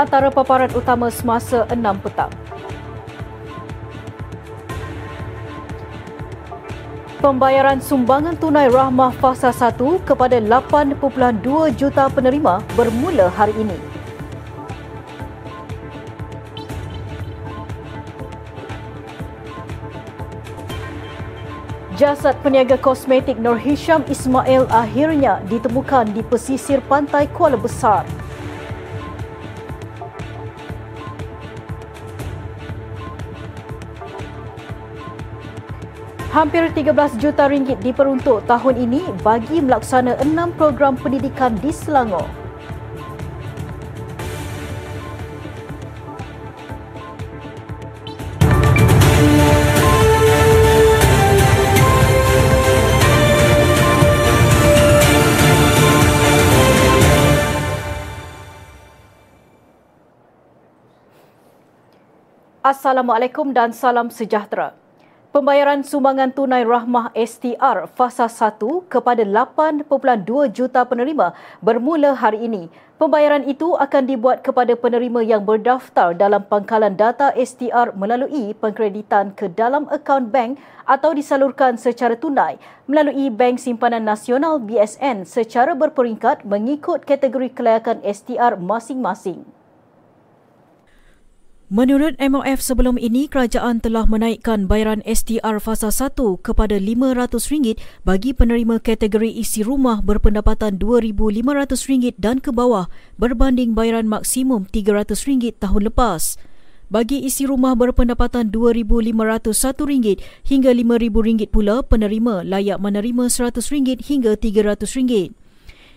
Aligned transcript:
Antara 0.00 0.32
paparan 0.32 0.72
utama 0.72 1.12
semasa 1.12 1.68
6 1.68 1.76
petang. 2.00 2.32
Pembayaran 7.20 7.84
sumbangan 7.84 8.32
tunai 8.32 8.72
rahmah 8.72 9.12
fasa 9.20 9.52
1 9.52 9.76
kepada 10.08 10.40
8.2 10.40 10.96
juta 11.76 12.08
penerima 12.08 12.64
bermula 12.72 13.28
hari 13.28 13.52
ini. 13.60 13.76
Jasad 22.00 22.40
peniaga 22.40 22.80
kosmetik 22.80 23.36
Nur 23.36 23.60
Hisham 23.60 24.00
Ismail 24.08 24.64
akhirnya 24.72 25.44
ditemukan 25.44 26.16
di 26.16 26.24
pesisir 26.24 26.80
pantai 26.88 27.28
Kuala 27.28 27.60
Besar. 27.60 28.08
Hampir 36.30 36.70
13 36.70 37.18
juta 37.18 37.50
ringgit 37.50 37.82
diperuntuk 37.82 38.46
tahun 38.46 38.86
ini 38.86 39.02
bagi 39.26 39.58
melaksana 39.58 40.14
enam 40.22 40.54
program 40.54 40.94
pendidikan 40.94 41.58
di 41.58 41.74
Selangor. 41.74 42.22
Assalamualaikum 62.62 63.50
dan 63.50 63.74
salam 63.74 64.14
sejahtera. 64.14 64.78
Pembayaran 65.30 65.86
sumbangan 65.86 66.34
tunai 66.34 66.66
rahmah 66.66 67.14
STR 67.14 67.86
fasa 67.94 68.26
1 68.26 68.90
kepada 68.90 69.22
8.2 69.22 69.86
juta 70.50 70.82
penerima 70.82 71.38
bermula 71.62 72.18
hari 72.18 72.50
ini. 72.50 72.66
Pembayaran 72.98 73.46
itu 73.46 73.78
akan 73.78 74.10
dibuat 74.10 74.42
kepada 74.42 74.74
penerima 74.74 75.22
yang 75.22 75.46
berdaftar 75.46 76.18
dalam 76.18 76.42
pangkalan 76.50 76.98
data 76.98 77.30
STR 77.38 77.94
melalui 77.94 78.58
pengkreditan 78.58 79.30
ke 79.38 79.46
dalam 79.54 79.86
akaun 79.94 80.34
bank 80.34 80.58
atau 80.82 81.14
disalurkan 81.14 81.78
secara 81.78 82.18
tunai 82.18 82.58
melalui 82.90 83.30
Bank 83.30 83.62
Simpanan 83.62 84.02
Nasional 84.02 84.58
BSN 84.58 85.30
secara 85.30 85.78
berperingkat 85.78 86.42
mengikut 86.42 87.06
kategori 87.06 87.54
kelayakan 87.54 88.02
STR 88.02 88.58
masing-masing. 88.58 89.59
Menurut 91.70 92.18
MOF 92.18 92.58
sebelum 92.58 92.98
ini, 92.98 93.30
kerajaan 93.30 93.78
telah 93.78 94.02
menaikkan 94.02 94.66
bayaran 94.66 95.06
STR 95.06 95.62
fasa 95.62 95.94
1 95.94 96.18
kepada 96.42 96.82
RM500 96.82 97.78
bagi 98.02 98.34
penerima 98.34 98.82
kategori 98.82 99.30
isi 99.30 99.62
rumah 99.62 100.02
berpendapatan 100.02 100.82
RM2,500 100.82 102.18
dan 102.18 102.42
ke 102.42 102.50
bawah 102.50 102.90
berbanding 103.22 103.78
bayaran 103.78 104.10
maksimum 104.10 104.66
RM300 104.74 105.62
tahun 105.62 105.94
lepas. 105.94 106.42
Bagi 106.90 107.22
isi 107.22 107.46
rumah 107.46 107.78
berpendapatan 107.78 108.50
RM2,501 108.50 110.18
hingga 110.50 110.74
RM5,000 110.74 111.54
pula, 111.54 111.86
penerima 111.86 112.50
layak 112.50 112.82
menerima 112.82 113.30
RM100 113.30 114.10
hingga 114.10 114.34
RM300. 114.34 115.38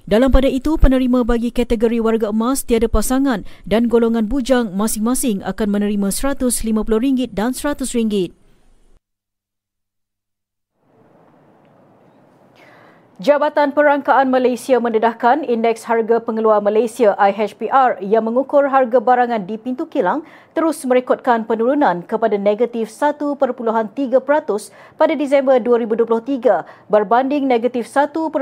Dalam 0.03 0.35
pada 0.35 0.51
itu, 0.51 0.75
penerima 0.75 1.23
bagi 1.23 1.47
kategori 1.47 2.03
warga 2.03 2.27
emas 2.27 2.67
tiada 2.67 2.91
pasangan 2.91 3.47
dan 3.63 3.87
golongan 3.87 4.27
bujang 4.27 4.75
masing-masing 4.75 5.39
akan 5.47 5.67
menerima 5.71 6.11
RM150 6.11 7.31
dan 7.31 7.55
RM100. 7.55 8.42
Jabatan 13.21 13.77
Perangkaan 13.77 14.33
Malaysia 14.33 14.81
mendedahkan 14.81 15.45
indeks 15.45 15.85
harga 15.85 16.17
pengeluar 16.17 16.65
Malaysia 16.65 17.13
IHPR 17.21 18.01
yang 18.01 18.25
mengukur 18.25 18.65
harga 18.65 18.97
barangan 18.97 19.45
di 19.45 19.53
pintu 19.61 19.85
kilang 19.85 20.25
terus 20.57 20.81
merekodkan 20.81 21.45
penurunan 21.45 22.01
kepada 22.01 22.41
negatif 22.41 22.89
1.3% 22.89 23.37
pada 24.97 25.13
Disember 25.13 25.61
2023 25.61 26.89
berbanding 26.89 27.45
negatif 27.45 27.85
1.5% 27.85 28.33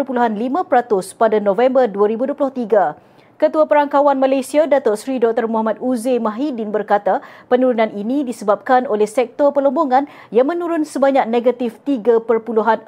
pada 1.20 1.38
November 1.44 1.92
2023. 1.92 3.10
Ketua 3.41 3.66
Perangkawan 3.66 4.22
Malaysia 4.22 4.69
Datuk 4.69 5.02
Seri 5.02 5.18
Dr. 5.18 5.50
Muhammad 5.50 5.81
Uzair 5.81 6.22
Mahidin 6.22 6.69
berkata 6.69 7.25
penurunan 7.50 7.90
ini 7.90 8.22
disebabkan 8.22 8.85
oleh 8.85 9.09
sektor 9.09 9.50
pelombongan 9.50 10.06
yang 10.29 10.46
menurun 10.46 10.85
sebanyak 10.85 11.25
negatif 11.25 11.81
3.4% 11.81 12.85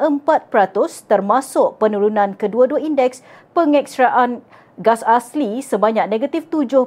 termasuk 1.09 1.81
penurunan 1.81 2.37
kedua-dua 2.37 2.85
indeks 2.85 3.25
pengekstraan 3.57 4.45
gas 4.77 5.01
asli 5.09 5.65
sebanyak 5.65 6.05
negatif 6.05 6.45
7.8% 6.53 6.85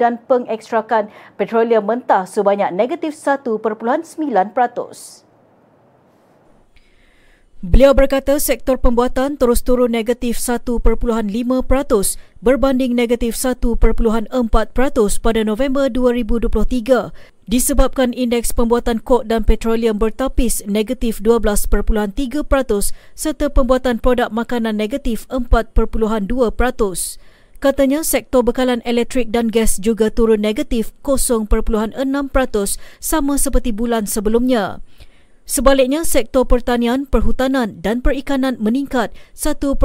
dan 0.00 0.16
pengekstrakan 0.24 1.12
petroleum 1.36 1.84
mentah 1.84 2.24
sebanyak 2.24 2.72
negatif 2.72 3.12
1.9%. 3.12 5.25
Beliau 7.64 7.96
berkata 7.96 8.36
sektor 8.36 8.76
pembuatan 8.76 9.40
terus 9.40 9.64
turun 9.64 9.88
negatif 9.88 10.36
1.5% 10.36 10.76
berbanding 12.44 12.92
negatif 12.92 13.32
1.4% 13.32 14.28
pada 15.24 15.40
November 15.40 15.88
2023 15.88 17.16
disebabkan 17.48 18.12
indeks 18.12 18.52
pembuatan 18.52 19.00
kok 19.00 19.24
dan 19.24 19.48
petroleum 19.48 19.96
bertapis 19.96 20.68
negatif 20.68 21.24
12.3% 21.24 22.12
serta 23.16 23.46
pembuatan 23.48 24.04
produk 24.04 24.28
makanan 24.28 24.76
negatif 24.76 25.24
4.2%. 25.32 26.28
Katanya 27.56 28.04
sektor 28.04 28.44
bekalan 28.44 28.84
elektrik 28.84 29.32
dan 29.32 29.48
gas 29.48 29.80
juga 29.80 30.12
turun 30.12 30.44
negatif 30.44 30.92
0.6% 31.00 31.48
sama 33.00 33.40
seperti 33.40 33.72
bulan 33.72 34.04
sebelumnya. 34.04 34.84
Sebaliknya, 35.46 36.02
sektor 36.02 36.42
pertanian, 36.42 37.06
perhutanan 37.06 37.78
dan 37.78 38.02
perikanan 38.02 38.58
meningkat 38.58 39.14
1.3% 39.30 39.78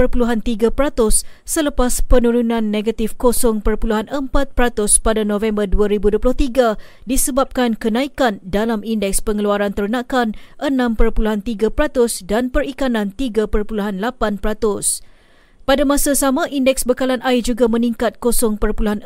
selepas 1.46 1.94
penurunan 2.02 2.74
negatif 2.74 3.14
0.4% 3.14 4.10
pada 5.06 5.22
November 5.22 5.70
2023 5.70 6.82
disebabkan 7.06 7.78
kenaikan 7.78 8.42
dalam 8.42 8.82
indeks 8.82 9.22
pengeluaran 9.22 9.70
ternakan 9.78 10.34
6.3% 10.58 11.46
dan 12.26 12.50
perikanan 12.50 13.14
3.8%. 13.14 14.02
Pada 15.62 15.86
masa 15.86 16.18
sama, 16.18 16.50
indeks 16.50 16.90
bekalan 16.90 17.22
air 17.22 17.46
juga 17.46 17.70
meningkat 17.70 18.18
0.4% 18.18 19.06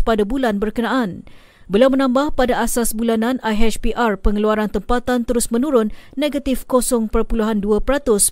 pada 0.00 0.22
bulan 0.24 0.56
berkenaan. 0.56 1.28
Beliau 1.68 1.92
menambah 1.92 2.32
pada 2.32 2.64
asas 2.64 2.96
bulanan 2.96 3.36
IHPR 3.44 4.16
pengeluaran 4.16 4.72
tempatan 4.72 5.28
terus 5.28 5.52
menurun 5.52 5.92
negatif 6.16 6.64
0.2% 6.64 7.12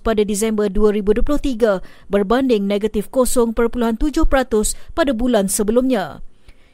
pada 0.01 0.23
Disember 0.25 0.73
2023 0.73 1.85
berbanding 2.09 2.65
negatif 2.65 3.13
0.7% 3.13 3.53
pada 4.97 5.13
bulan 5.13 5.53
sebelumnya. 5.53 6.25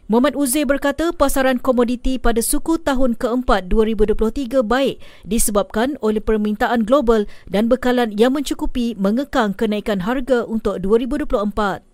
Muhammad 0.07 0.39
Uzair 0.39 0.63
berkata 0.63 1.11
pasaran 1.11 1.59
komoditi 1.59 2.23
pada 2.23 2.39
suku 2.39 2.79
tahun 2.79 3.19
keempat 3.19 3.67
2023 3.67 4.63
baik 4.63 5.03
disebabkan 5.27 5.99
oleh 5.99 6.23
permintaan 6.23 6.87
global 6.87 7.27
dan 7.51 7.67
bekalan 7.67 8.15
yang 8.15 8.39
mencukupi 8.39 8.95
mengekang 8.95 9.51
kenaikan 9.51 10.07
harga 10.07 10.47
untuk 10.47 10.79
2024. 10.79 11.92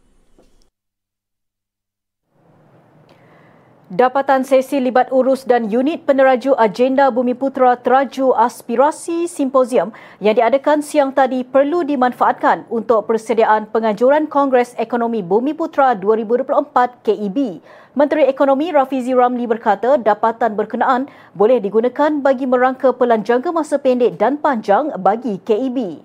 Dapatan 3.89 4.45
sesi 4.45 4.85
libat 4.85 5.09
urus 5.09 5.49
dan 5.49 5.73
unit 5.73 6.05
peneraju 6.05 6.53
agenda 6.61 7.09
Bumi 7.09 7.33
Putra 7.33 7.73
Teraju 7.73 8.37
Aspirasi 8.37 9.25
Simposium 9.25 9.97
yang 10.21 10.37
diadakan 10.37 10.85
siang 10.85 11.09
tadi 11.09 11.41
perlu 11.41 11.89
dimanfaatkan 11.89 12.69
untuk 12.69 13.09
persediaan 13.09 13.65
pengajuran 13.73 14.29
Kongres 14.29 14.77
Ekonomi 14.77 15.25
Bumi 15.25 15.57
Putra 15.57 15.97
2024 15.97 17.01
KEB. 17.01 17.65
Menteri 17.97 18.29
Ekonomi 18.29 18.69
Rafizi 18.77 19.17
Ramli 19.17 19.49
berkata 19.49 19.97
dapatan 19.97 20.53
berkenaan 20.53 21.09
boleh 21.33 21.57
digunakan 21.57 22.13
bagi 22.21 22.45
merangka 22.45 22.93
pelan 22.93 23.25
jangka 23.25 23.57
masa 23.57 23.81
pendek 23.81 24.21
dan 24.21 24.37
panjang 24.37 24.93
bagi 25.01 25.41
KEB. 25.41 26.05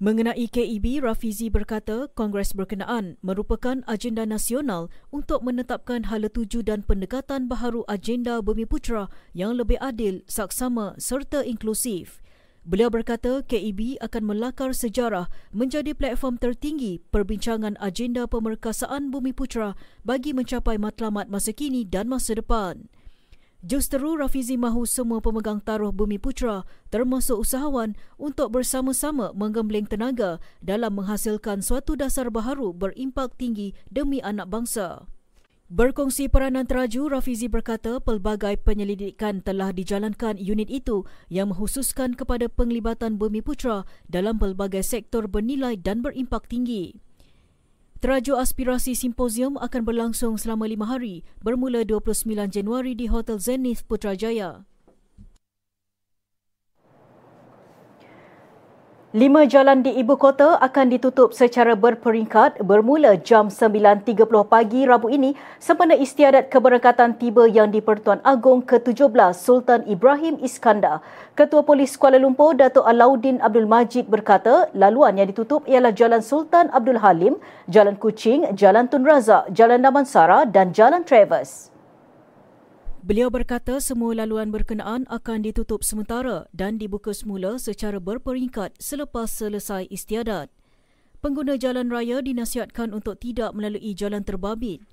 Mengenai 0.00 0.48
KEB, 0.48 1.04
Rafizi 1.04 1.52
berkata 1.52 2.08
Kongres 2.16 2.56
berkenaan 2.56 3.20
merupakan 3.20 3.84
agenda 3.84 4.24
nasional 4.24 4.88
untuk 5.12 5.44
menetapkan 5.44 6.08
hala 6.08 6.32
tuju 6.32 6.64
dan 6.64 6.80
pendekatan 6.80 7.52
baharu 7.52 7.84
agenda 7.84 8.40
Bumi 8.40 8.64
Putra 8.64 9.12
yang 9.36 9.60
lebih 9.60 9.76
adil, 9.76 10.24
saksama 10.24 10.96
serta 10.96 11.44
inklusif. 11.44 12.24
Beliau 12.64 12.88
berkata 12.88 13.44
KEB 13.44 14.00
akan 14.00 14.24
melakar 14.24 14.72
sejarah 14.72 15.28
menjadi 15.52 15.92
platform 15.92 16.40
tertinggi 16.40 17.04
perbincangan 17.12 17.76
agenda 17.76 18.24
pemerkasaan 18.24 19.12
Bumi 19.12 19.36
Putra 19.36 19.76
bagi 20.00 20.32
mencapai 20.32 20.80
matlamat 20.80 21.28
masa 21.28 21.52
kini 21.52 21.84
dan 21.84 22.08
masa 22.08 22.40
depan. 22.40 22.88
Justeru 23.60 24.16
Rafizi 24.16 24.56
mahu 24.56 24.88
semua 24.88 25.20
pemegang 25.20 25.60
taruh 25.60 25.92
Bumi 25.92 26.16
Putra 26.16 26.64
termasuk 26.88 27.44
usahawan 27.44 27.92
untuk 28.16 28.56
bersama-sama 28.56 29.36
menggembling 29.36 29.84
tenaga 29.84 30.40
dalam 30.64 30.96
menghasilkan 30.96 31.60
suatu 31.60 31.92
dasar 31.92 32.32
baharu 32.32 32.72
berimpak 32.72 33.36
tinggi 33.36 33.76
demi 33.92 34.16
anak 34.24 34.48
bangsa. 34.48 35.04
Berkongsi 35.68 36.32
peranan 36.32 36.64
teraju, 36.64 37.12
Rafizi 37.12 37.52
berkata 37.52 38.00
pelbagai 38.00 38.64
penyelidikan 38.64 39.44
telah 39.44 39.76
dijalankan 39.76 40.40
unit 40.40 40.72
itu 40.72 41.04
yang 41.28 41.52
menghususkan 41.52 42.16
kepada 42.16 42.48
penglibatan 42.48 43.20
Bumi 43.20 43.44
Putra 43.44 43.84
dalam 44.08 44.40
pelbagai 44.40 44.82
sektor 44.82 45.28
bernilai 45.28 45.76
dan 45.76 46.00
berimpak 46.00 46.48
tinggi. 46.48 46.96
Teraju 48.00 48.40
aspirasi 48.40 48.96
simposium 48.96 49.60
akan 49.60 49.84
berlangsung 49.84 50.40
selama 50.40 50.64
lima 50.64 50.88
hari 50.88 51.20
bermula 51.44 51.84
29 51.84 52.48
Januari 52.48 52.96
di 52.96 53.12
Hotel 53.12 53.36
Zenith 53.36 53.84
Putrajaya. 53.84 54.64
Lima 59.10 59.42
jalan 59.42 59.82
di 59.82 59.90
ibu 59.98 60.14
kota 60.14 60.54
akan 60.62 60.94
ditutup 60.94 61.34
secara 61.34 61.74
berperingkat 61.74 62.62
bermula 62.62 63.18
jam 63.18 63.50
9.30 63.50 64.06
pagi 64.46 64.86
Rabu 64.86 65.10
ini 65.10 65.34
sempena 65.58 65.98
istiadat 65.98 66.46
keberangkatan 66.46 67.18
tiba 67.18 67.50
yang 67.50 67.74
di-Pertuan 67.74 68.22
Agong 68.22 68.62
ke-17 68.62 69.34
Sultan 69.34 69.82
Ibrahim 69.90 70.38
Iskandar. 70.38 71.02
Ketua 71.34 71.66
Polis 71.66 71.98
Kuala 71.98 72.22
Lumpur 72.22 72.54
Datuk 72.54 72.86
Alauddin 72.86 73.42
Abdul 73.42 73.66
Majid 73.66 74.06
berkata 74.06 74.70
laluan 74.78 75.18
yang 75.18 75.26
ditutup 75.26 75.66
ialah 75.66 75.90
Jalan 75.90 76.22
Sultan 76.22 76.70
Abdul 76.70 77.02
Halim, 77.02 77.34
Jalan 77.66 77.98
Kuching, 77.98 78.54
Jalan 78.54 78.86
Tun 78.86 79.02
Razak, 79.02 79.50
Jalan 79.50 79.82
Damansara 79.82 80.46
dan 80.46 80.70
Jalan 80.70 81.02
Traverse. 81.02 81.79
Beliau 83.00 83.32
berkata 83.32 83.80
semua 83.80 84.12
laluan 84.12 84.52
berkenaan 84.52 85.08
akan 85.08 85.40
ditutup 85.40 85.80
sementara 85.80 86.44
dan 86.52 86.76
dibuka 86.76 87.16
semula 87.16 87.56
secara 87.56 87.96
berperingkat 87.96 88.76
selepas 88.76 89.32
selesai 89.32 89.88
istiadat. 89.88 90.52
Pengguna 91.24 91.56
jalan 91.56 91.88
raya 91.88 92.20
dinasihatkan 92.20 92.92
untuk 92.92 93.16
tidak 93.16 93.56
melalui 93.56 93.96
jalan 93.96 94.20
terbabit. 94.20 94.84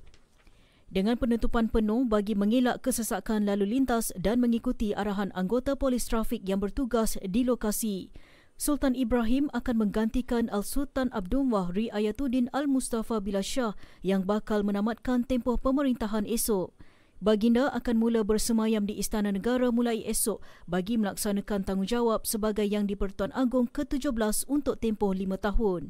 Dengan 0.87 1.19
penutupan 1.19 1.67
penuh 1.67 2.07
bagi 2.07 2.31
mengelak 2.31 2.79
kesesakan 2.79 3.43
lalu 3.43 3.75
lintas 3.75 4.15
dan 4.15 4.39
mengikuti 4.39 4.95
arahan 4.95 5.35
anggota 5.35 5.75
polis 5.75 6.07
trafik 6.07 6.47
yang 6.47 6.63
bertugas 6.63 7.19
di 7.19 7.43
lokasi, 7.43 8.07
Sultan 8.55 8.95
Ibrahim 8.95 9.51
akan 9.51 9.83
menggantikan 9.83 10.47
Al-Sultan 10.47 11.11
Abdul 11.11 11.51
Wahri 11.51 11.91
Ayatuddin 11.91 12.47
Al-Mustafa 12.55 13.19
Billah 13.19 13.43
Shah 13.43 13.75
yang 13.99 14.23
bakal 14.23 14.63
menamatkan 14.63 15.27
tempoh 15.27 15.59
pemerintahan 15.59 16.23
esok. 16.23 16.71
Baginda 17.17 17.73
akan 17.73 17.97
mula 17.97 18.21
bersemayam 18.21 18.85
di 18.85 18.93
Istana 19.01 19.33
Negara 19.33 19.73
mulai 19.73 20.05
esok 20.05 20.37
bagi 20.69 21.01
melaksanakan 21.01 21.65
tanggungjawab 21.65 22.21
sebagai 22.29 22.61
Yang 22.61 22.93
di-Pertuan 22.93 23.33
Agong 23.33 23.65
ke-17 23.73 24.45
untuk 24.45 24.77
tempoh 24.77 25.17
lima 25.17 25.33
tahun. 25.41 25.89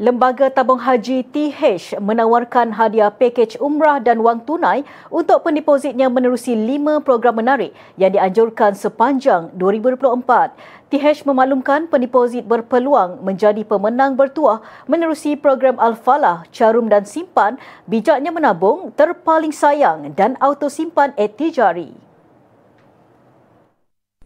Lembaga 0.00 0.48
Tabung 0.48 0.80
Haji 0.80 1.28
TH 1.28 2.00
menawarkan 2.00 2.72
hadiah 2.72 3.12
pakej 3.12 3.60
umrah 3.60 4.00
dan 4.00 4.24
wang 4.24 4.40
tunai 4.48 4.80
untuk 5.12 5.44
pendepositnya 5.44 6.08
menerusi 6.08 6.56
lima 6.56 7.04
program 7.04 7.36
menarik 7.36 7.76
yang 8.00 8.08
dianjurkan 8.08 8.72
sepanjang 8.72 9.52
2024. 9.60 10.56
TH 10.88 11.28
memaklumkan 11.28 11.84
pendeposit 11.92 12.48
berpeluang 12.48 13.20
menjadi 13.20 13.60
pemenang 13.60 14.16
bertuah 14.16 14.64
menerusi 14.88 15.36
program 15.36 15.76
Al-Falah, 15.76 16.48
Carum 16.48 16.88
dan 16.88 17.04
Simpan, 17.04 17.60
Bijaknya 17.84 18.32
Menabung, 18.32 18.96
Terpaling 18.96 19.52
Sayang 19.52 20.16
dan 20.16 20.32
Auto 20.40 20.72
Simpan 20.72 21.12
Etijari. 21.20 22.09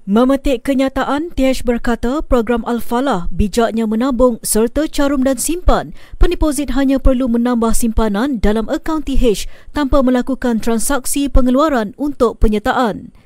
Memetik 0.05 0.69
kenyataan, 0.69 1.33
TH 1.33 1.65
berkata 1.65 2.21
program 2.21 2.61
Al-Falah 2.69 3.25
bijaknya 3.33 3.89
menabung 3.89 4.37
serta 4.45 4.85
carum 4.85 5.25
dan 5.25 5.41
simpan. 5.41 5.97
Pendeposit 6.21 6.77
hanya 6.77 7.01
perlu 7.01 7.25
menambah 7.25 7.73
simpanan 7.73 8.37
dalam 8.37 8.69
akaun 8.69 9.01
TH 9.01 9.49
tanpa 9.73 10.05
melakukan 10.05 10.61
transaksi 10.61 11.33
pengeluaran 11.33 11.97
untuk 11.97 12.37
penyertaan. 12.37 13.17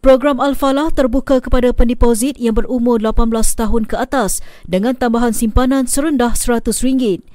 Program 0.00 0.40
Al-Falah 0.40 0.88
terbuka 0.96 1.36
kepada 1.36 1.68
pendeposit 1.76 2.40
yang 2.40 2.56
berumur 2.56 2.96
18 2.96 3.28
tahun 3.52 3.84
ke 3.84 4.00
atas 4.00 4.40
dengan 4.64 4.96
tambahan 4.96 5.36
simpanan 5.36 5.84
serendah 5.84 6.32
RM100. 6.32 7.28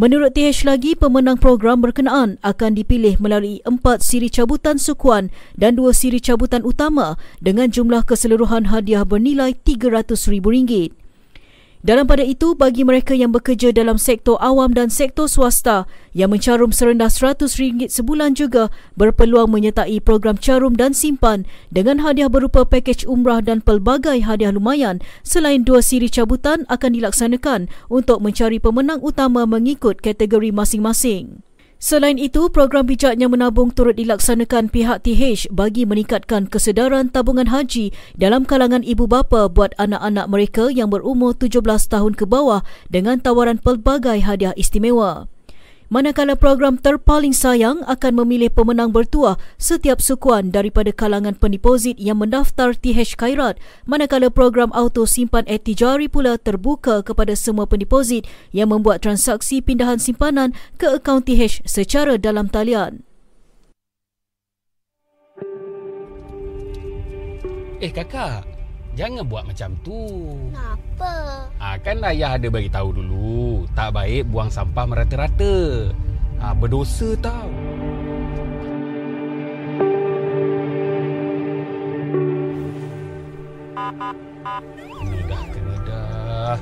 Menurut 0.00 0.32
TH 0.32 0.64
lagi, 0.64 0.96
pemenang 0.96 1.36
program 1.36 1.84
berkenaan 1.84 2.40
akan 2.40 2.72
dipilih 2.72 3.20
melalui 3.20 3.60
empat 3.68 4.00
siri 4.00 4.32
cabutan 4.32 4.80
sukuan 4.80 5.28
dan 5.52 5.76
dua 5.76 5.92
siri 5.92 6.16
cabutan 6.16 6.64
utama 6.64 7.20
dengan 7.44 7.68
jumlah 7.68 8.00
keseluruhan 8.08 8.72
hadiah 8.72 9.04
bernilai 9.04 9.52
RM300,000. 9.52 11.01
Dalam 11.82 12.06
pada 12.06 12.22
itu, 12.22 12.54
bagi 12.54 12.86
mereka 12.86 13.10
yang 13.10 13.34
bekerja 13.34 13.74
dalam 13.74 13.98
sektor 13.98 14.38
awam 14.38 14.70
dan 14.70 14.86
sektor 14.86 15.26
swasta 15.26 15.90
yang 16.14 16.30
mencarum 16.30 16.70
serendah 16.70 17.10
RM100 17.10 17.90
sebulan 17.90 18.38
juga 18.38 18.70
berpeluang 18.94 19.50
menyertai 19.50 19.98
program 19.98 20.38
carum 20.38 20.78
dan 20.78 20.94
simpan 20.94 21.42
dengan 21.74 21.98
hadiah 21.98 22.30
berupa 22.30 22.62
pakej 22.62 23.02
umrah 23.10 23.42
dan 23.42 23.58
pelbagai 23.58 24.22
hadiah 24.22 24.54
lumayan 24.54 25.02
selain 25.26 25.66
dua 25.66 25.82
siri 25.82 26.06
cabutan 26.06 26.62
akan 26.70 26.94
dilaksanakan 26.94 27.66
untuk 27.90 28.22
mencari 28.22 28.62
pemenang 28.62 29.02
utama 29.02 29.42
mengikut 29.42 29.98
kategori 29.98 30.54
masing-masing. 30.54 31.42
Selain 31.82 32.14
itu, 32.14 32.46
program 32.46 32.86
bijaknya 32.86 33.26
menabung 33.26 33.74
turut 33.74 33.98
dilaksanakan 33.98 34.70
pihak 34.70 35.02
TH 35.02 35.50
bagi 35.50 35.82
meningkatkan 35.82 36.46
kesedaran 36.46 37.10
tabungan 37.10 37.50
haji 37.50 37.90
dalam 38.14 38.46
kalangan 38.46 38.86
ibu 38.86 39.10
bapa 39.10 39.50
buat 39.50 39.74
anak-anak 39.82 40.30
mereka 40.30 40.70
yang 40.70 40.94
berumur 40.94 41.34
17 41.34 41.58
tahun 41.90 42.14
ke 42.14 42.22
bawah 42.22 42.62
dengan 42.86 43.18
tawaran 43.18 43.58
pelbagai 43.58 44.22
hadiah 44.22 44.54
istimewa 44.54 45.26
manakala 45.92 46.32
program 46.32 46.80
terpaling 46.80 47.36
sayang 47.36 47.84
akan 47.84 48.24
memilih 48.24 48.48
pemenang 48.48 48.88
bertuah 48.88 49.36
setiap 49.60 50.00
sukuan 50.00 50.48
daripada 50.48 50.88
kalangan 50.88 51.36
pendeposit 51.36 52.00
yang 52.00 52.16
mendaftar 52.16 52.72
TH 52.72 53.20
Khairat 53.20 53.60
manakala 53.84 54.32
program 54.32 54.72
auto 54.72 55.04
simpan 55.04 55.44
etijari 55.44 56.08
pula 56.08 56.40
terbuka 56.40 57.04
kepada 57.04 57.36
semua 57.36 57.68
pendeposit 57.68 58.24
yang 58.56 58.72
membuat 58.72 59.04
transaksi 59.04 59.60
pindahan 59.60 60.00
simpanan 60.00 60.56
ke 60.80 60.88
akaun 60.96 61.20
TH 61.20 61.60
secara 61.68 62.16
dalam 62.16 62.48
talian. 62.48 63.04
Eh 67.82 67.90
kakak, 67.92 68.46
Jangan 68.92 69.24
buat 69.24 69.48
macam 69.48 69.72
tu. 69.80 70.04
Kenapa? 70.52 71.12
Ha, 71.56 71.80
kan 71.80 72.04
ayah 72.12 72.36
ada 72.36 72.48
bagi 72.52 72.68
tahu 72.68 72.92
dulu. 72.92 73.64
Tak 73.72 73.96
baik 73.96 74.28
buang 74.28 74.52
sampah 74.52 74.84
merata-rata. 74.84 75.88
Ha, 76.44 76.52
berdosa 76.52 77.16
tau. 77.16 77.48
Kena 83.72 85.20
dah, 85.24 85.42
kena 85.48 85.74
dah. 85.88 86.56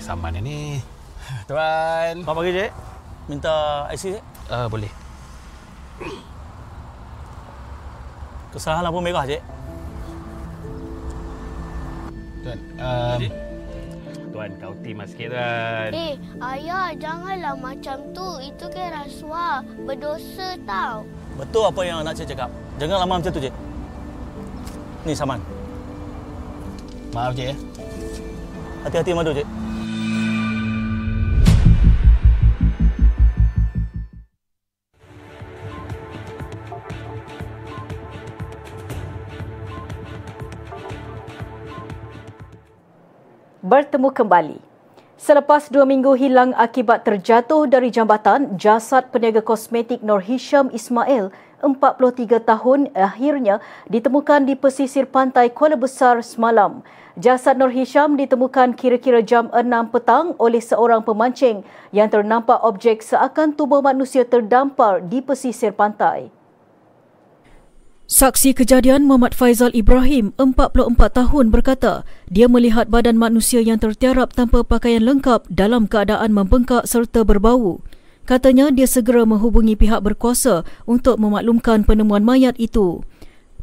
Saman 0.00 0.40
ni. 0.40 0.80
Tuan. 1.44 2.24
Selamat 2.24 2.40
pagi, 2.40 2.52
Cik. 2.56 2.70
Minta 3.28 3.56
IC, 3.92 4.02
Cik. 4.16 4.24
Uh, 4.48 4.66
boleh. 4.72 4.92
Kesalahan 8.54 8.82
lampu 8.88 9.00
merah, 9.02 9.24
Cik. 9.26 9.42
Tuan, 12.46 12.58
um, 12.78 13.20
Tuan, 14.30 14.50
kau 14.62 14.72
timah 14.86 15.06
sikit, 15.10 15.34
Tuan. 15.34 15.90
Eh, 15.90 16.14
ayah, 16.38 16.94
janganlah 16.94 17.58
macam 17.58 17.96
tu. 18.14 18.28
Itu 18.38 18.70
kan 18.70 19.02
rasuah. 19.02 19.66
Berdosa 19.82 20.54
tau. 20.62 21.02
Betul 21.36 21.64
apa 21.66 21.80
yang 21.82 22.06
nak 22.06 22.14
Cik 22.14 22.32
cakap. 22.32 22.50
Jangan 22.78 23.02
lama 23.02 23.18
macam 23.18 23.32
tu, 23.34 23.42
Cik. 23.42 23.54
Ni 25.02 25.12
saman. 25.12 25.42
Maaf, 27.10 27.34
Cik. 27.34 27.50
Ya. 27.50 27.54
Hati-hati 28.86 29.10
madu, 29.10 29.34
Cik. 29.34 29.65
Bertemu 43.66 44.14
kembali. 44.14 44.58
Selepas 45.18 45.72
dua 45.72 45.82
minggu 45.82 46.14
hilang 46.14 46.54
akibat 46.54 47.02
terjatuh 47.02 47.66
dari 47.66 47.90
jambatan, 47.90 48.54
jasad 48.54 49.10
peniaga 49.10 49.42
kosmetik 49.42 50.04
Nur 50.06 50.22
Hisham 50.22 50.70
Ismail, 50.70 51.34
43 51.64 52.36
tahun 52.46 52.92
akhirnya 52.92 53.64
ditemukan 53.88 54.44
di 54.44 54.54
pesisir 54.54 55.08
pantai 55.08 55.50
Kuala 55.50 55.74
Besar 55.74 56.20
semalam. 56.20 56.84
Jasad 57.16 57.56
Nur 57.56 57.72
Hisham 57.72 58.14
ditemukan 58.14 58.76
kira-kira 58.76 59.24
jam 59.24 59.48
6 59.50 59.64
petang 59.88 60.36
oleh 60.36 60.60
seorang 60.60 61.00
pemancing 61.00 61.64
yang 61.96 62.12
ternampak 62.12 62.60
objek 62.60 63.00
seakan 63.00 63.56
tubuh 63.56 63.80
manusia 63.80 64.22
terdampar 64.22 65.00
di 65.00 65.24
pesisir 65.24 65.72
pantai. 65.72 66.35
Saksi 68.06 68.54
kejadian 68.54 69.02
Muhammad 69.02 69.34
Faizal 69.34 69.74
Ibrahim, 69.74 70.30
44 70.38 70.94
tahun 71.10 71.50
berkata, 71.50 72.06
dia 72.30 72.46
melihat 72.46 72.86
badan 72.86 73.18
manusia 73.18 73.58
yang 73.58 73.82
tertiarap 73.82 74.30
tanpa 74.30 74.62
pakaian 74.62 75.02
lengkap 75.02 75.42
dalam 75.50 75.90
keadaan 75.90 76.30
membengkak 76.30 76.86
serta 76.86 77.26
berbau. 77.26 77.82
Katanya 78.22 78.70
dia 78.70 78.86
segera 78.86 79.26
menghubungi 79.26 79.74
pihak 79.74 80.06
berkuasa 80.06 80.62
untuk 80.86 81.18
memaklumkan 81.18 81.82
penemuan 81.82 82.22
mayat 82.22 82.54
itu. 82.62 83.02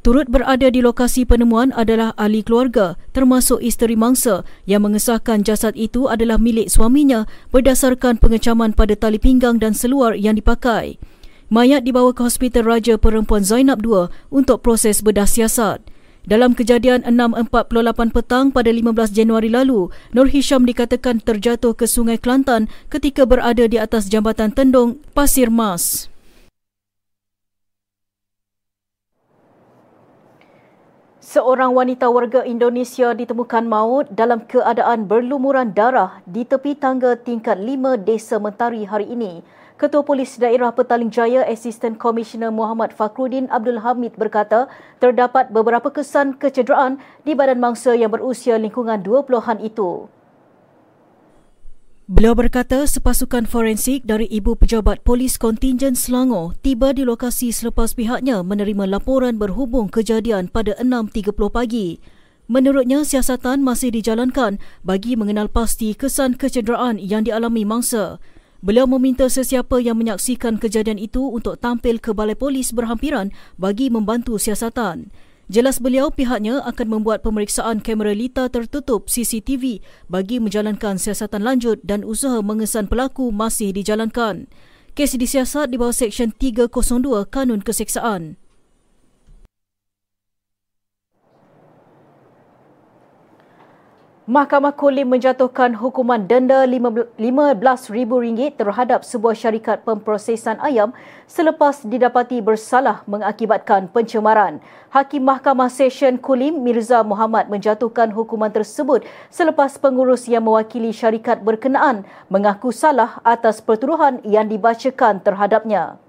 Turut 0.03 0.27
berada 0.27 0.67
di 0.67 0.83
lokasi 0.83 1.23
penemuan 1.23 1.71
adalah 1.71 2.12
ahli 2.19 2.43
keluarga 2.43 3.00
termasuk 3.15 3.63
isteri 3.63 3.95
mangsa 3.95 4.43
yang 4.67 4.83
mengesahkan 4.83 5.47
jasad 5.47 5.71
itu 5.79 6.12
adalah 6.12 6.35
milik 6.35 6.67
suaminya 6.67 7.23
berdasarkan 7.55 8.19
pengecaman 8.19 8.75
pada 8.75 9.00
tali 9.00 9.23
pinggang 9.23 9.55
dan 9.55 9.71
seluar 9.71 10.19
yang 10.19 10.35
dipakai. 10.35 11.00
Mayat 11.53 11.86
dibawa 11.86 12.17
ke 12.17 12.25
Hospital 12.25 12.65
Raja 12.65 12.98
Perempuan 12.98 13.45
Zainab 13.45 13.86
II 13.86 14.10
untuk 14.33 14.65
proses 14.65 15.05
bedah 15.05 15.29
siasat. 15.29 15.86
Dalam 16.25 16.57
kejadian 16.57 17.05
6.48 17.05 18.10
petang 18.10 18.50
pada 18.50 18.74
15 18.74 19.13
Januari 19.13 19.53
lalu, 19.53 19.93
Nur 20.17 20.33
Hisham 20.33 20.65
dikatakan 20.65 21.22
terjatuh 21.22 21.77
ke 21.77 21.86
Sungai 21.86 22.17
Kelantan 22.17 22.74
ketika 22.89 23.29
berada 23.29 23.69
di 23.69 23.77
atas 23.77 24.10
Jambatan 24.10 24.50
Tendung, 24.50 24.98
Pasir 25.13 25.53
Mas. 25.53 26.10
Seorang 31.22 31.77
wanita 31.77 32.10
warga 32.10 32.41
Indonesia 32.50 33.13
ditemukan 33.13 33.69
maut 33.69 34.10
dalam 34.10 34.41
keadaan 34.50 35.05
berlumuran 35.05 35.69
darah 35.69 36.25
di 36.25 36.50
tepi 36.50 36.74
tangga 36.74 37.13
tingkat 37.13 37.62
5 37.62 38.01
Desa 38.01 38.41
Mentari 38.41 38.89
hari 38.89 39.13
ini. 39.13 39.62
Ketua 39.84 40.00
Polis 40.00 40.40
Daerah 40.40 40.72
Petaling 40.72 41.12
Jaya 41.12 41.44
Asisten 41.44 42.00
Komisioner 42.00 42.56
Muhammad 42.56 42.96
Fakruddin 42.96 43.52
Abdul 43.52 43.84
Hamid 43.84 44.16
berkata 44.16 44.72
terdapat 45.04 45.52
beberapa 45.52 45.92
kesan 45.92 46.40
kecederaan 46.40 47.04
di 47.28 47.36
badan 47.36 47.60
mangsa 47.60 47.92
yang 47.92 48.08
berusia 48.08 48.56
lingkungan 48.56 49.04
20-an 49.04 49.60
itu. 49.60 50.08
Beliau 52.08 52.32
berkata 52.32 52.88
sepasukan 52.88 53.44
forensik 53.44 54.08
dari 54.08 54.24
Ibu 54.24 54.56
Pejabat 54.56 55.04
Polis 55.04 55.36
Kontingen 55.36 56.00
Selangor 56.00 56.56
tiba 56.63 56.96
di 56.96 57.04
lokasi 57.04 57.52
selepas 57.52 57.92
pihaknya 57.92 58.40
menerima 58.40 58.88
laporan 58.88 59.36
berhubung 59.36 59.92
kejadian 59.92 60.48
pada 60.48 60.80
6.30 60.80 61.36
pagi. 61.52 62.00
Menurutnya, 62.48 63.04
siasatan 63.04 63.60
masih 63.60 63.92
dijalankan 63.92 64.63
bagi 64.80 65.20
mengenal 65.20 65.52
pasti 65.52 65.92
kesan 65.92 66.40
kecederaan 66.40 67.04
yang 67.04 67.28
dialami 67.28 67.68
mangsa. 67.68 68.24
Beliau 68.63 68.88
meminta 68.88 69.27
sesiapa 69.27 69.84
yang 69.84 70.00
menyaksikan 70.00 70.55
kejadian 70.55 70.96
itu 70.96 71.20
untuk 71.20 71.60
tampil 71.60 72.00
ke 72.00 72.15
balai 72.15 72.32
polis 72.32 72.72
berhampiran 72.72 73.27
bagi 73.60 73.91
membantu 73.91 74.39
siasatan. 74.39 75.12
Jelas 75.51 75.84
beliau 75.84 76.08
pihaknya 76.08 76.63
akan 76.63 76.88
membuat 76.88 77.27
pemeriksaan 77.27 77.84
kamera 77.84 78.15
lita 78.15 78.48
tertutup 78.48 79.12
CCTV 79.12 79.84
bagi 80.08 80.39
menjalankan 80.39 80.96
siasatan 80.96 81.43
lanjut 81.43 81.84
dan 81.84 82.08
usaha 82.08 82.39
mengesan 82.39 82.88
pelaku 82.88 83.36
masih 83.36 83.75
dijalankan. 83.75 84.48
Kes 84.96 85.12
disiasat 85.20 85.67
di 85.67 85.75
bawah 85.75 85.91
Seksyen 85.91 86.32
302 86.32 87.27
Kanun 87.27 87.60
Keseksaan. 87.60 88.39
Mahkamah 94.24 94.72
Kulim 94.72 95.12
menjatuhkan 95.12 95.75
hukuman 95.75 96.15
denda 96.15 96.63
RM15,000 96.63 98.56
terhadap 98.56 99.03
sebuah 99.03 99.36
syarikat 99.36 99.84
pemprosesan 99.84 100.63
ayam 100.63 100.96
selepas 101.27 101.84
didapati 101.84 102.39
bersalah 102.39 103.03
mengakibatkan 103.03 103.92
pencemaran. 103.92 104.63
Hakim 104.96 105.27
Mahkamah 105.27 105.68
Session 105.68 106.15
Kulim 106.15 106.56
Mirza 106.63 107.03
Muhammad 107.03 107.51
menjatuhkan 107.51 108.15
hukuman 108.15 108.48
tersebut 108.48 109.03
selepas 109.27 109.75
pengurus 109.75 110.24
yang 110.32 110.48
mewakili 110.48 110.96
syarikat 110.96 111.44
berkenaan 111.44 112.08
mengaku 112.32 112.72
salah 112.72 113.20
atas 113.27 113.60
pertuduhan 113.60 114.24
yang 114.24 114.48
dibacakan 114.48 115.20
terhadapnya. 115.20 116.00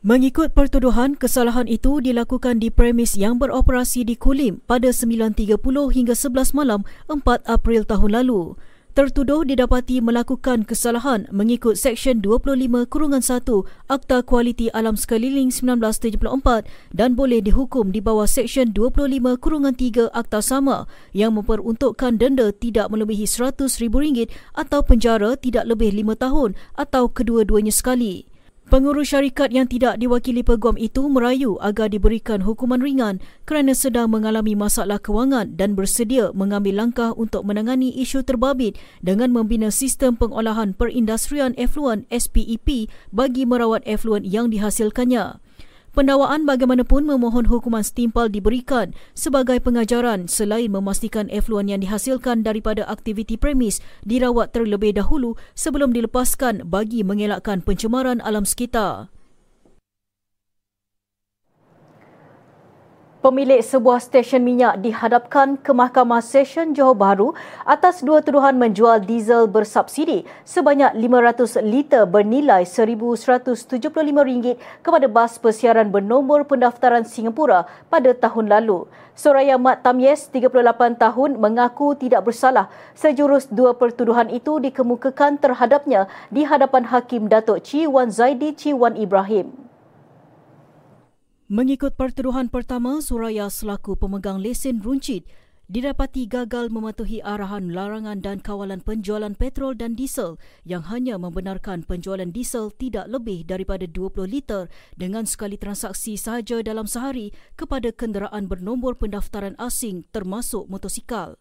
Mengikut 0.00 0.56
pertuduhan, 0.56 1.12
kesalahan 1.12 1.68
itu 1.68 2.00
dilakukan 2.00 2.56
di 2.56 2.72
premis 2.72 3.20
yang 3.20 3.36
beroperasi 3.36 4.00
di 4.00 4.16
Kulim 4.16 4.64
pada 4.64 4.96
9.30 4.96 5.60
hingga 5.92 6.16
11 6.16 6.56
malam 6.56 6.88
4 7.12 7.20
April 7.44 7.84
tahun 7.84 8.16
lalu. 8.16 8.56
Tertuduh 8.96 9.44
didapati 9.44 10.00
melakukan 10.00 10.64
kesalahan 10.64 11.28
mengikut 11.28 11.76
Seksyen 11.76 12.24
25 12.24 12.88
Kurungan 12.88 13.20
1 13.20 13.44
Akta 13.92 14.24
Kualiti 14.24 14.72
Alam 14.72 14.96
Sekeliling 14.96 15.52
1974 15.52 16.64
dan 16.96 17.12
boleh 17.12 17.44
dihukum 17.44 17.92
di 17.92 18.00
bawah 18.00 18.24
Seksyen 18.24 18.72
25 18.72 19.04
Kurungan 19.36 19.76
3 19.76 20.16
Akta 20.16 20.40
Sama 20.40 20.88
yang 21.12 21.36
memperuntukkan 21.36 22.16
denda 22.16 22.48
tidak 22.56 22.88
melebihi 22.88 23.28
RM100,000 23.28 24.32
atau 24.56 24.80
penjara 24.80 25.36
tidak 25.36 25.68
lebih 25.68 25.92
5 25.92 26.24
tahun 26.24 26.50
atau 26.72 27.12
kedua-duanya 27.12 27.76
sekali. 27.76 28.29
Pengurus 28.70 29.10
syarikat 29.10 29.50
yang 29.50 29.66
tidak 29.66 29.98
diwakili 29.98 30.46
peguam 30.46 30.78
itu 30.78 31.02
merayu 31.10 31.58
agar 31.58 31.90
diberikan 31.90 32.46
hukuman 32.46 32.78
ringan 32.78 33.18
kerana 33.42 33.74
sedang 33.74 34.14
mengalami 34.14 34.54
masalah 34.54 35.02
kewangan 35.02 35.58
dan 35.58 35.74
bersedia 35.74 36.30
mengambil 36.38 36.78
langkah 36.78 37.10
untuk 37.18 37.42
menangani 37.42 37.90
isu 37.90 38.22
terbabit 38.22 38.78
dengan 39.02 39.34
membina 39.34 39.74
sistem 39.74 40.14
pengolahan 40.14 40.70
perindustrian 40.70 41.50
efluan 41.58 42.06
SPEP 42.14 42.86
bagi 43.10 43.42
merawat 43.42 43.82
efluan 43.90 44.22
yang 44.22 44.54
dihasilkannya. 44.54 45.42
Pendakwaan 45.90 46.46
bagaimanapun 46.46 47.02
memohon 47.02 47.50
hukuman 47.50 47.82
setimpal 47.82 48.30
diberikan 48.30 48.94
sebagai 49.10 49.58
pengajaran 49.58 50.30
selain 50.30 50.70
memastikan 50.70 51.26
efluan 51.34 51.66
yang 51.66 51.82
dihasilkan 51.82 52.46
daripada 52.46 52.86
aktiviti 52.86 53.34
premis 53.34 53.82
dirawat 54.06 54.54
terlebih 54.54 54.94
dahulu 54.94 55.34
sebelum 55.58 55.90
dilepaskan 55.90 56.70
bagi 56.70 57.02
mengelakkan 57.02 57.58
pencemaran 57.58 58.22
alam 58.22 58.46
sekitar. 58.46 59.10
Pemilik 63.20 63.60
sebuah 63.60 64.00
stesen 64.00 64.40
minyak 64.40 64.80
dihadapkan 64.80 65.60
ke 65.60 65.76
Mahkamah 65.76 66.24
Session 66.24 66.72
Johor 66.72 66.96
Bahru 66.96 67.36
atas 67.68 68.00
dua 68.00 68.24
tuduhan 68.24 68.56
menjual 68.56 69.04
diesel 69.04 69.44
bersubsidi 69.44 70.24
sebanyak 70.48 70.96
500 70.96 71.60
liter 71.60 72.08
bernilai 72.08 72.64
RM1,175 72.64 74.56
kepada 74.80 75.04
bas 75.04 75.36
persiaran 75.36 75.92
bernombor 75.92 76.48
pendaftaran 76.48 77.04
Singapura 77.04 77.68
pada 77.92 78.16
tahun 78.16 78.48
lalu. 78.48 78.88
Soraya 79.12 79.60
Mat 79.60 79.84
Tamyes, 79.84 80.32
38 80.32 80.96
tahun, 80.96 81.36
mengaku 81.36 81.92
tidak 82.00 82.24
bersalah 82.24 82.72
sejurus 82.96 83.52
dua 83.52 83.76
pertuduhan 83.76 84.32
itu 84.32 84.56
dikemukakan 84.64 85.36
terhadapnya 85.36 86.08
di 86.32 86.48
hadapan 86.48 86.88
Hakim 86.88 87.28
Datuk 87.28 87.68
Chi 87.68 87.84
Wan 87.84 88.08
Zaidi 88.08 88.56
Chi 88.56 88.72
Wan 88.72 88.96
Ibrahim. 88.96 89.69
Mengikut 91.50 91.98
pertuduhan 91.98 92.46
pertama, 92.46 93.02
Suraya 93.02 93.50
selaku 93.50 93.98
pemegang 93.98 94.38
lesen 94.38 94.78
runcit 94.78 95.26
didapati 95.66 96.30
gagal 96.30 96.70
mematuhi 96.70 97.18
arahan 97.26 97.74
larangan 97.74 98.22
dan 98.22 98.38
kawalan 98.38 98.78
penjualan 98.78 99.34
petrol 99.34 99.74
dan 99.74 99.98
diesel 99.98 100.38
yang 100.62 100.86
hanya 100.86 101.18
membenarkan 101.18 101.82
penjualan 101.82 102.30
diesel 102.30 102.70
tidak 102.70 103.10
lebih 103.10 103.42
daripada 103.42 103.82
20 103.82 104.30
liter 104.30 104.70
dengan 104.94 105.26
sekali 105.26 105.58
transaksi 105.58 106.14
sahaja 106.14 106.62
dalam 106.62 106.86
sehari 106.86 107.34
kepada 107.58 107.90
kenderaan 107.90 108.46
bernombor 108.46 108.94
pendaftaran 108.94 109.58
asing 109.58 110.06
termasuk 110.14 110.70
motosikal. 110.70 111.34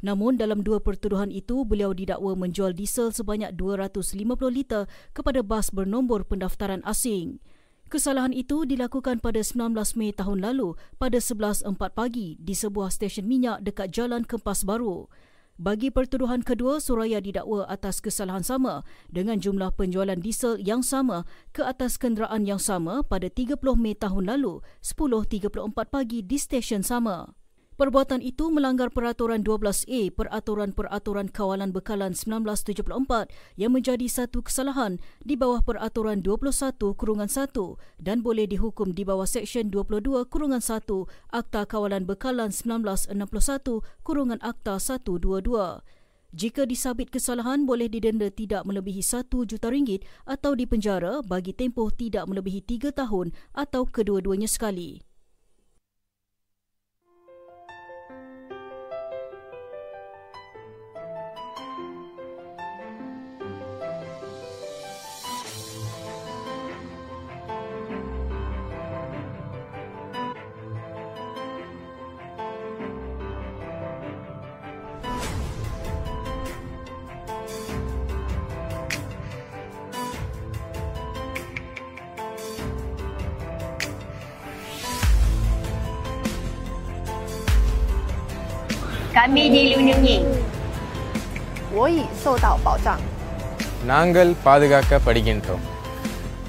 Namun 0.00 0.40
dalam 0.40 0.64
dua 0.64 0.80
pertuduhan 0.80 1.28
itu, 1.28 1.68
beliau 1.68 1.92
didakwa 1.92 2.32
menjual 2.32 2.72
diesel 2.72 3.12
sebanyak 3.12 3.52
250 3.60 4.24
liter 4.48 4.88
kepada 5.12 5.44
bas 5.44 5.68
bernombor 5.68 6.24
pendaftaran 6.24 6.80
asing. 6.88 7.44
Kesalahan 7.90 8.30
itu 8.30 8.62
dilakukan 8.62 9.18
pada 9.18 9.42
19 9.42 9.74
Mei 9.98 10.14
tahun 10.14 10.46
lalu 10.46 10.78
pada 11.02 11.18
11.04 11.18 11.74
pagi 11.90 12.38
di 12.38 12.54
sebuah 12.54 12.86
stesen 12.86 13.26
minyak 13.26 13.66
dekat 13.66 13.90
Jalan 13.90 14.22
Kempas 14.22 14.62
Baru. 14.62 15.10
Bagi 15.58 15.90
pertuduhan 15.90 16.46
kedua, 16.46 16.78
Suraya 16.78 17.18
didakwa 17.18 17.66
atas 17.66 17.98
kesalahan 17.98 18.46
sama 18.46 18.86
dengan 19.10 19.42
jumlah 19.42 19.74
penjualan 19.74 20.14
diesel 20.14 20.62
yang 20.62 20.86
sama 20.86 21.26
ke 21.50 21.66
atas 21.66 21.98
kenderaan 21.98 22.46
yang 22.46 22.62
sama 22.62 23.02
pada 23.02 23.26
30 23.26 23.58
Mei 23.74 23.98
tahun 23.98 24.38
lalu 24.38 24.62
10.34 24.86 25.50
pagi 25.90 26.22
di 26.22 26.38
stesen 26.38 26.86
sama. 26.86 27.39
Perbuatan 27.80 28.20
itu 28.20 28.52
melanggar 28.52 28.92
Peraturan 28.92 29.40
12A 29.40 30.12
Peraturan-Peraturan 30.12 31.32
Kawalan 31.32 31.72
Bekalan 31.72 32.12
1974 32.12 33.32
yang 33.56 33.72
menjadi 33.72 34.04
satu 34.04 34.44
kesalahan 34.44 35.00
di 35.24 35.32
bawah 35.32 35.64
Peraturan 35.64 36.20
21 36.20 36.76
Kurungan 36.92 37.32
1 37.32 37.56
dan 37.96 38.20
boleh 38.20 38.44
dihukum 38.44 38.92
di 38.92 39.00
bawah 39.08 39.24
Seksyen 39.24 39.72
22 39.72 40.12
Kurungan 40.28 40.60
1 40.60 40.92
Akta 41.32 41.64
Kawalan 41.64 42.04
Bekalan 42.04 42.52
1961 42.52 43.16
Kurungan 44.04 44.44
Akta 44.44 44.76
122. 44.76 45.80
Jika 46.36 46.68
disabit 46.68 47.08
kesalahan 47.08 47.64
boleh 47.64 47.88
didenda 47.88 48.28
tidak 48.28 48.68
melebihi 48.68 49.00
satu 49.00 49.48
juta 49.48 49.72
ringgit 49.72 50.04
atau 50.28 50.52
dipenjara 50.52 51.24
bagi 51.24 51.56
tempoh 51.56 51.88
tidak 51.88 52.28
melebihi 52.28 52.60
tiga 52.60 52.92
tahun 52.92 53.32
atau 53.56 53.88
kedua-duanya 53.88 54.52
sekali. 54.52 55.09
kami 89.20 89.52
dilindungi. 89.52 90.16
Woi, 91.76 92.08
sodao 92.24 92.56
bao 92.64 92.80
zhang. 92.80 93.02
Nanggal 93.84 94.32
padagaka 94.40 94.96
padigintho. 94.96 95.60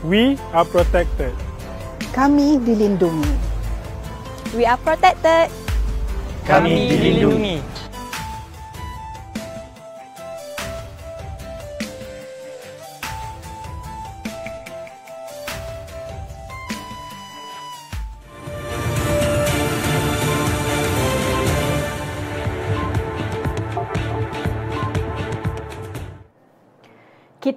We 0.07 0.39
are 0.55 0.63
protected. 0.63 1.35
Kami 2.15 2.63
dilindungi. 2.63 3.35
We 4.55 4.63
are 4.63 4.79
protected. 4.79 5.51
Kami 6.47 6.71
dilindungi. 6.87 6.95
Kami 6.95 6.95
dilindungi. 6.95 7.70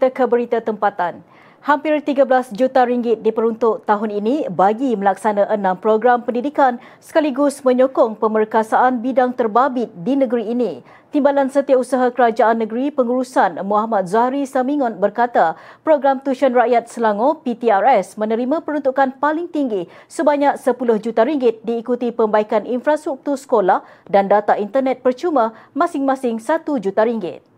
Kita 0.05 0.21
ke 0.21 0.29
berita 0.29 0.61
tempatan. 0.61 1.25
Hampir 1.65 1.97
13 1.97 2.53
juta 2.53 2.85
ringgit 2.85 3.25
diperuntuk 3.25 3.89
tahun 3.89 4.13
ini 4.21 4.53
bagi 4.53 4.93
melaksana 4.93 5.49
enam 5.49 5.81
program 5.81 6.21
pendidikan 6.21 6.77
sekaligus 7.01 7.65
menyokong 7.65 8.13
pemerkasaan 8.21 9.01
bidang 9.01 9.33
terbabit 9.33 9.89
di 10.05 10.13
negeri 10.13 10.53
ini. 10.53 10.85
Timbalan 11.09 11.49
Setiausaha 11.49 12.13
Kerajaan 12.13 12.61
Negeri 12.61 12.93
Pengurusan 12.93 13.65
Muhammad 13.65 14.05
Zahri 14.05 14.45
Samingon 14.45 15.01
berkata, 15.01 15.57
program 15.81 16.21
Tuition 16.21 16.53
Rakyat 16.53 16.93
Selangor 16.93 17.41
PTRS 17.41 18.21
menerima 18.21 18.61
peruntukan 18.61 19.17
paling 19.17 19.49
tinggi 19.49 19.89
sebanyak 20.05 20.61
10 20.61 21.01
juta 21.01 21.25
ringgit 21.25 21.65
diikuti 21.65 22.13
pembaikan 22.13 22.69
infrastruktur 22.69 23.41
sekolah 23.41 23.81
dan 24.05 24.29
data 24.29 24.53
internet 24.61 25.01
percuma 25.01 25.57
masing-masing 25.73 26.37
1 26.37 26.61
juta 26.77 27.09
ringgit. 27.09 27.54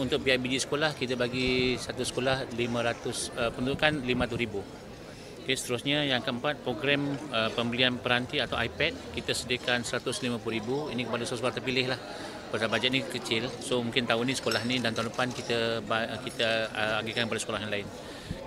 Untuk 0.00 0.24
PIBG 0.24 0.64
sekolah 0.64 0.96
kita 0.96 1.12
bagi 1.12 1.76
satu 1.76 2.00
sekolah 2.00 2.56
500 2.56 2.56
uh, 2.56 3.52
pendudukan 3.52 4.00
500,000. 4.00 5.44
Okay, 5.44 5.52
seterusnya 5.52 6.08
yang 6.08 6.24
keempat 6.24 6.64
program 6.64 7.04
uh, 7.28 7.52
pembelian 7.52 8.00
peranti 8.00 8.40
atau 8.40 8.56
iPad 8.56 8.96
kita 9.12 9.36
sediakan 9.36 9.84
150,000 9.84 10.40
ini 10.96 11.04
kepada 11.04 11.24
seseorang 11.28 11.52
terpilih 11.52 11.92
lah. 11.92 12.00
Pada 12.48 12.66
bajet 12.72 12.96
ni 12.96 13.04
kecil 13.04 13.44
so 13.60 13.84
mungkin 13.84 14.08
tahun 14.08 14.24
ni 14.24 14.34
sekolah 14.40 14.64
ni 14.64 14.80
dan 14.80 14.96
tahun 14.96 15.12
depan 15.12 15.36
kita 15.36 15.84
kita 16.24 16.48
uh, 16.72 17.00
agihkan 17.04 17.28
kepada 17.28 17.40
sekolah 17.44 17.60
yang 17.60 17.72
lain. 17.72 17.86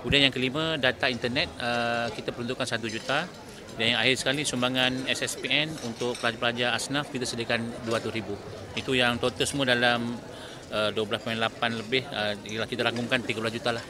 Kemudian 0.01 0.21
yang 0.25 0.33
kelima 0.33 0.81
data 0.81 1.05
internet 1.05 1.53
uh, 1.61 2.09
kita 2.17 2.33
peruntukkan 2.33 2.65
1 2.65 2.81
juta 2.89 3.29
dan 3.77 3.85
yang 3.93 3.99
akhir 4.01 4.25
sekali 4.25 4.41
sumbangan 4.41 5.05
SSPN 5.05 5.69
untuk 5.85 6.17
pelajar-pelajar 6.17 6.73
asnaf 6.73 7.13
kita 7.13 7.29
sediakan 7.29 7.85
200,000. 7.85 8.25
Itu 8.73 8.97
yang 8.97 9.21
total 9.21 9.45
semua 9.45 9.69
dalam 9.69 10.17
12.8 10.73 11.37
lebih 11.77 12.01
uh, 12.09 12.33
kita 12.65 12.81
rangkumkan 12.89 13.21
13 13.21 13.57
juta 13.61 13.77
lah. 13.77 13.85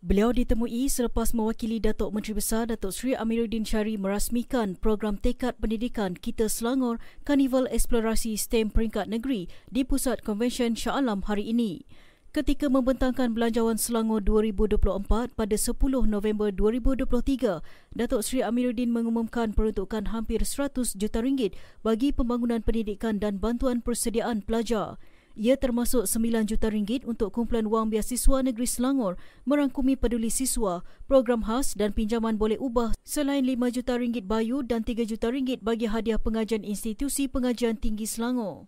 Beliau 0.00 0.32
ditemui 0.32 0.88
selepas 0.88 1.36
mewakili 1.36 1.76
Datuk 1.76 2.16
Menteri 2.16 2.32
Besar 2.32 2.64
Datuk 2.72 2.88
Seri 2.88 3.12
Amiruddin 3.12 3.68
Syari 3.68 4.00
merasmikan 4.00 4.72
program 4.80 5.20
tekad 5.20 5.60
pendidikan 5.60 6.16
Kita 6.16 6.48
Selangor 6.48 6.96
Karnival 7.28 7.68
Eksplorasi 7.68 8.32
STEM 8.40 8.72
Peringkat 8.72 9.12
Negeri 9.12 9.52
di 9.68 9.84
Pusat 9.84 10.24
Konvensyen 10.24 10.72
Shah 10.72 10.96
Alam 10.96 11.28
hari 11.28 11.52
ini. 11.52 11.84
Ketika 12.32 12.70
membentangkan 12.72 13.36
Belanjawan 13.36 13.74
Selangor 13.74 14.24
2024 14.24 15.36
pada 15.36 15.56
10 15.58 15.74
November 16.06 16.48
2023, 16.54 17.58
Datuk 17.92 18.22
Seri 18.22 18.40
Amiruddin 18.40 18.94
mengumumkan 18.94 19.50
peruntukan 19.50 20.14
hampir 20.14 20.40
100 20.46 20.96
juta 20.96 21.18
ringgit 21.20 21.58
bagi 21.82 22.14
pembangunan 22.14 22.64
pendidikan 22.64 23.20
dan 23.20 23.42
bantuan 23.42 23.82
persediaan 23.82 24.46
pelajar. 24.46 24.96
Ia 25.38 25.54
termasuk 25.54 26.10
9 26.10 26.50
juta 26.50 26.66
ringgit 26.70 27.06
untuk 27.06 27.30
kumpulan 27.30 27.70
wang 27.70 27.86
biasiswa 27.86 28.42
negeri 28.42 28.66
Selangor 28.66 29.14
merangkumi 29.46 29.94
peduli 29.94 30.26
siswa, 30.26 30.82
program 31.06 31.46
khas 31.46 31.78
dan 31.78 31.94
pinjaman 31.94 32.34
boleh 32.34 32.58
ubah 32.58 32.90
selain 33.06 33.46
5 33.46 33.76
juta 33.78 33.94
ringgit 33.94 34.26
bayu 34.26 34.66
dan 34.66 34.82
3 34.82 35.06
juta 35.06 35.30
ringgit 35.30 35.62
bagi 35.62 35.86
hadiah 35.86 36.18
pengajian 36.18 36.66
institusi 36.66 37.30
pengajian 37.30 37.78
tinggi 37.78 38.10
Selangor. 38.10 38.66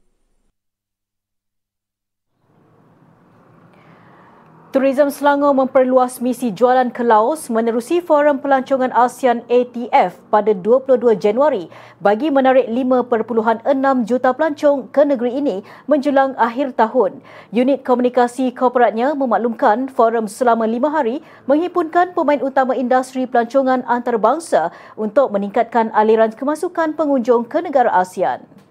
Tourism 4.73 5.13
Selangor 5.13 5.53
memperluas 5.53 6.25
misi 6.25 6.49
jualan 6.49 6.89
ke 6.97 7.05
Laos 7.05 7.53
menerusi 7.53 8.01
Forum 8.01 8.41
Pelancongan 8.41 8.89
ASEAN 8.97 9.45
ATF 9.45 10.17
pada 10.33 10.57
22 10.57 11.13
Januari 11.21 11.69
bagi 12.01 12.33
menarik 12.33 12.73
5.6 12.73 13.69
juta 14.09 14.33
pelancong 14.33 14.89
ke 14.89 15.05
negeri 15.05 15.45
ini 15.45 15.61
menjelang 15.85 16.33
akhir 16.41 16.73
tahun. 16.81 17.21
Unit 17.53 17.85
komunikasi 17.85 18.49
korporatnya 18.57 19.13
memaklumkan 19.13 19.93
forum 19.93 20.25
selama 20.25 20.65
lima 20.65 20.89
hari 20.89 21.21
menghimpunkan 21.45 22.17
pemain 22.17 22.41
utama 22.41 22.73
industri 22.73 23.29
pelancongan 23.29 23.85
antarabangsa 23.85 24.73
untuk 24.97 25.37
meningkatkan 25.37 25.93
aliran 25.93 26.33
kemasukan 26.33 26.97
pengunjung 26.97 27.45
ke 27.45 27.61
negara 27.61 27.93
ASEAN. 27.93 28.62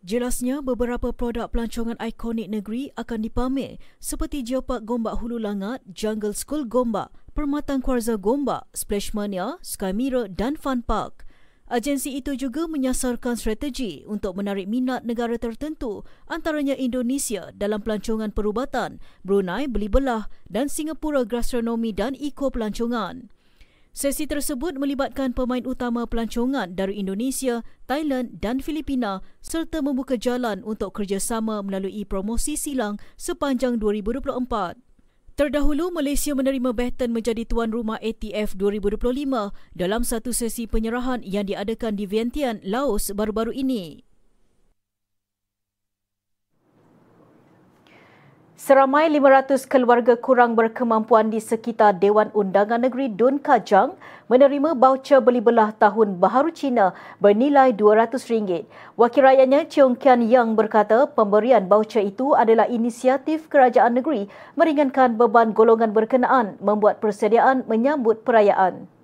Jelasnya, 0.00 0.64
beberapa 0.64 1.12
produk 1.12 1.52
pelancongan 1.52 2.00
ikonik 2.00 2.48
negeri 2.48 2.88
akan 2.96 3.20
dipamer 3.20 3.76
seperti 4.00 4.40
Geopark 4.40 4.88
Gombak 4.88 5.20
Hulu 5.20 5.36
Langat, 5.36 5.84
Jungle 5.92 6.32
School 6.32 6.64
Gombak, 6.64 7.12
Permatan 7.36 7.84
Kwarza 7.84 8.16
Gombak, 8.16 8.64
Splashmania, 8.72 9.60
Sky 9.60 9.92
Mirror 9.92 10.32
dan 10.32 10.56
Fun 10.56 10.80
Park. 10.80 11.28
Agensi 11.68 12.16
itu 12.16 12.32
juga 12.32 12.64
menyasarkan 12.64 13.36
strategi 13.36 14.02
untuk 14.08 14.40
menarik 14.40 14.66
minat 14.72 15.04
negara 15.04 15.36
tertentu 15.36 16.02
antaranya 16.32 16.74
Indonesia 16.80 17.52
dalam 17.52 17.84
pelancongan 17.84 18.32
perubatan, 18.32 19.04
Brunei 19.20 19.68
beli 19.68 19.92
belah 19.92 20.32
dan 20.48 20.72
Singapura 20.72 21.28
gastronomi 21.28 21.92
dan 21.92 22.16
eco 22.16 22.48
pelancongan. 22.48 23.28
Sesi 24.00 24.24
tersebut 24.24 24.80
melibatkan 24.80 25.36
pemain 25.36 25.60
utama 25.68 26.08
pelancongan 26.08 26.72
dari 26.72 27.04
Indonesia, 27.04 27.60
Thailand 27.84 28.40
dan 28.40 28.64
Filipina 28.64 29.20
serta 29.44 29.84
membuka 29.84 30.16
jalan 30.16 30.64
untuk 30.64 30.96
kerjasama 30.96 31.60
melalui 31.60 32.08
promosi 32.08 32.56
silang 32.56 32.96
sepanjang 33.20 33.76
2024. 33.76 34.80
Terdahulu, 35.36 35.92
Malaysia 35.92 36.32
menerima 36.32 36.72
baton 36.72 37.12
menjadi 37.12 37.44
tuan 37.44 37.76
rumah 37.76 38.00
ATF 38.00 38.56
2025 38.56 39.52
dalam 39.76 40.00
satu 40.00 40.32
sesi 40.32 40.64
penyerahan 40.64 41.20
yang 41.20 41.44
diadakan 41.44 41.92
di 42.00 42.08
Vientiane, 42.08 42.64
Laos 42.64 43.12
baru-baru 43.12 43.52
ini. 43.52 44.08
Seramai 48.60 49.08
500 49.08 49.64
keluarga 49.72 50.20
kurang 50.20 50.52
berkemampuan 50.52 51.32
di 51.32 51.40
sekitar 51.40 51.96
Dewan 51.96 52.28
Undangan 52.36 52.84
Negeri 52.84 53.08
Dun 53.08 53.40
Kajang 53.40 53.96
menerima 54.28 54.76
baucer 54.76 55.16
beli 55.24 55.40
belah 55.40 55.72
tahun 55.80 56.20
baharu 56.20 56.52
Cina 56.52 56.92
bernilai 57.24 57.72
RM200. 57.72 58.68
Wakil 59.00 59.22
rakyatnya 59.24 59.64
Cheong 59.64 59.96
Kian 59.96 60.28
Yang 60.28 60.60
berkata 60.60 61.08
pemberian 61.08 61.72
baucer 61.72 62.04
itu 62.04 62.36
adalah 62.36 62.68
inisiatif 62.68 63.48
kerajaan 63.48 63.96
negeri 63.96 64.28
meringankan 64.60 65.16
beban 65.16 65.56
golongan 65.56 65.96
berkenaan 65.96 66.60
membuat 66.60 67.00
persediaan 67.00 67.64
menyambut 67.64 68.28
perayaan. 68.28 68.99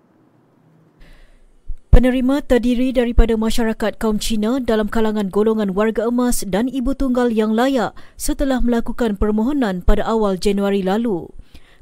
Penerima 1.96 2.44
terdiri 2.44 2.92
daripada 2.92 3.40
masyarakat 3.40 3.96
kaum 3.96 4.20
Cina 4.20 4.60
dalam 4.60 4.84
kalangan 4.84 5.32
golongan 5.32 5.72
warga 5.72 6.04
emas 6.04 6.44
dan 6.44 6.68
ibu 6.68 6.92
tunggal 6.92 7.32
yang 7.32 7.56
layak 7.56 7.96
setelah 8.20 8.60
melakukan 8.60 9.16
permohonan 9.16 9.80
pada 9.80 10.04
awal 10.04 10.36
Januari 10.36 10.84
lalu. 10.84 11.32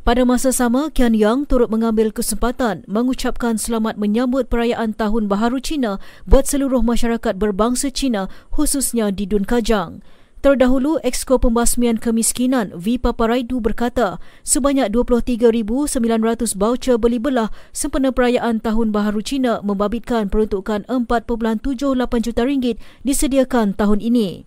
Pada 0.06 0.22
masa 0.22 0.54
sama, 0.54 0.94
Kian 0.94 1.18
Yang 1.18 1.50
turut 1.50 1.66
mengambil 1.66 2.14
kesempatan 2.14 2.86
mengucapkan 2.86 3.58
selamat 3.58 3.98
menyambut 3.98 4.46
perayaan 4.46 4.94
Tahun 4.94 5.26
Baharu 5.26 5.58
Cina 5.58 5.98
buat 6.30 6.46
seluruh 6.46 6.86
masyarakat 6.86 7.34
berbangsa 7.34 7.90
Cina 7.90 8.30
khususnya 8.54 9.10
di 9.10 9.26
Dun 9.26 9.42
Kajang. 9.42 9.98
Terdahulu, 10.44 11.00
Exko 11.00 11.40
Pembasmian 11.40 11.96
Kemiskinan 11.96 12.76
V. 12.76 13.00
Paparaidu 13.00 13.64
berkata 13.64 14.20
sebanyak 14.44 14.92
23,900 14.92 15.96
voucher 16.52 17.00
beli 17.00 17.16
belah 17.16 17.48
sempena 17.72 18.12
perayaan 18.12 18.60
Tahun 18.60 18.92
Baharu 18.92 19.24
Cina 19.24 19.64
membabitkan 19.64 20.28
peruntukan 20.28 20.84
4.78 20.84 21.96
juta 22.28 22.44
ringgit 22.44 22.76
disediakan 23.08 23.72
tahun 23.72 24.04
ini. 24.04 24.44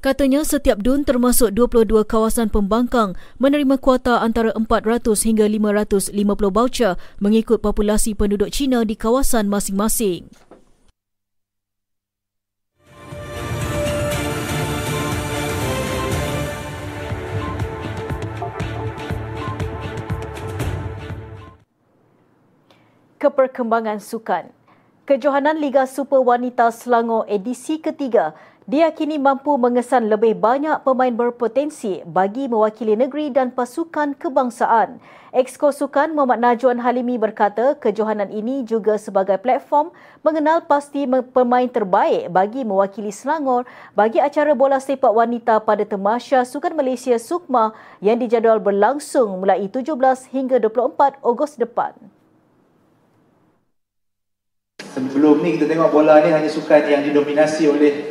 Katanya 0.00 0.48
setiap 0.48 0.80
dun 0.80 1.04
termasuk 1.04 1.52
22 1.52 2.00
kawasan 2.08 2.48
pembangkang 2.48 3.20
menerima 3.36 3.76
kuota 3.76 4.24
antara 4.24 4.56
400 4.56 5.12
hingga 5.28 5.44
550 5.44 6.16
voucher 6.56 6.96
mengikut 7.20 7.60
populasi 7.60 8.16
penduduk 8.16 8.48
Cina 8.48 8.80
di 8.88 8.96
kawasan 8.96 9.44
masing-masing. 9.44 10.49
Keperkembangan 23.20 24.00
sukan. 24.00 24.48
Kejohanan 25.04 25.60
Liga 25.60 25.84
Super 25.84 26.24
Wanita 26.24 26.72
Selangor 26.72 27.28
edisi 27.28 27.76
ketiga 27.76 28.32
diakini 28.64 29.20
mampu 29.20 29.60
mengesan 29.60 30.08
lebih 30.08 30.40
banyak 30.40 30.80
pemain 30.88 31.12
berpotensi 31.12 32.00
bagi 32.08 32.48
mewakili 32.48 32.96
negeri 32.96 33.28
dan 33.28 33.52
pasukan 33.52 34.16
kebangsaan. 34.16 35.04
Exko 35.36 35.68
Sukan 35.68 36.16
Muhammad 36.16 36.40
Najwan 36.40 36.80
Halimi 36.80 37.20
berkata 37.20 37.76
kejohanan 37.76 38.32
ini 38.32 38.64
juga 38.64 38.96
sebagai 38.96 39.36
platform 39.36 39.92
mengenal 40.24 40.64
pasti 40.64 41.04
pemain 41.04 41.68
terbaik 41.68 42.32
bagi 42.32 42.64
mewakili 42.64 43.12
Selangor 43.12 43.68
bagi 43.92 44.16
acara 44.16 44.56
bola 44.56 44.80
sepak 44.80 45.12
wanita 45.12 45.60
pada 45.60 45.84
Temasya 45.84 46.48
Sukan 46.48 46.72
Malaysia 46.72 47.20
Sukma 47.20 47.76
yang 48.00 48.16
dijadual 48.16 48.64
berlangsung 48.64 49.44
mulai 49.44 49.68
17 49.68 49.92
hingga 50.32 50.56
24 50.56 51.20
Ogos 51.20 51.60
depan. 51.60 51.92
Sebelum 54.90 55.46
ni 55.46 55.54
kita 55.54 55.70
tengok 55.70 55.94
bola 55.94 56.18
ni 56.18 56.34
hanya 56.34 56.50
sukan 56.50 56.82
yang 56.90 57.06
didominasi 57.06 57.70
oleh 57.70 58.10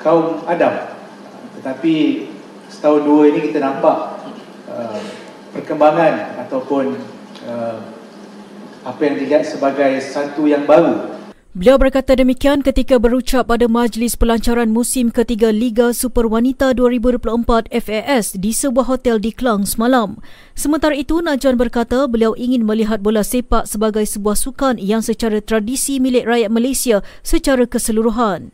kaum 0.00 0.46
Adam. 0.46 0.94
Tetapi 1.58 1.94
setahun 2.70 3.02
dua 3.02 3.22
ini 3.34 3.50
kita 3.50 3.58
nampak 3.58 4.22
uh, 4.70 5.00
perkembangan 5.52 6.38
ataupun 6.46 6.94
uh, 7.48 7.78
apa 8.86 9.00
yang 9.04 9.16
dilihat 9.18 9.44
sebagai 9.44 9.98
satu 10.00 10.46
yang 10.46 10.64
baru 10.64 11.17
Beliau 11.56 11.80
berkata 11.80 12.12
demikian 12.12 12.60
ketika 12.60 13.00
berucap 13.00 13.48
pada 13.48 13.64
majlis 13.72 14.20
pelancaran 14.20 14.68
musim 14.68 15.08
ketiga 15.08 15.48
Liga 15.48 15.96
Super 15.96 16.28
Wanita 16.28 16.76
2024 16.76 17.72
FAS 17.72 18.36
di 18.36 18.52
sebuah 18.52 18.84
hotel 18.84 19.16
di 19.16 19.32
Klang 19.32 19.64
semalam. 19.64 20.20
Sementara 20.52 20.92
itu, 20.92 21.24
Najwan 21.24 21.56
berkata 21.56 22.04
beliau 22.04 22.36
ingin 22.36 22.68
melihat 22.68 23.00
bola 23.00 23.24
sepak 23.24 23.64
sebagai 23.64 24.04
sebuah 24.04 24.36
sukan 24.36 24.76
yang 24.76 25.00
secara 25.00 25.40
tradisi 25.40 25.96
milik 25.96 26.28
rakyat 26.28 26.52
Malaysia 26.52 27.00
secara 27.24 27.64
keseluruhan. 27.64 28.52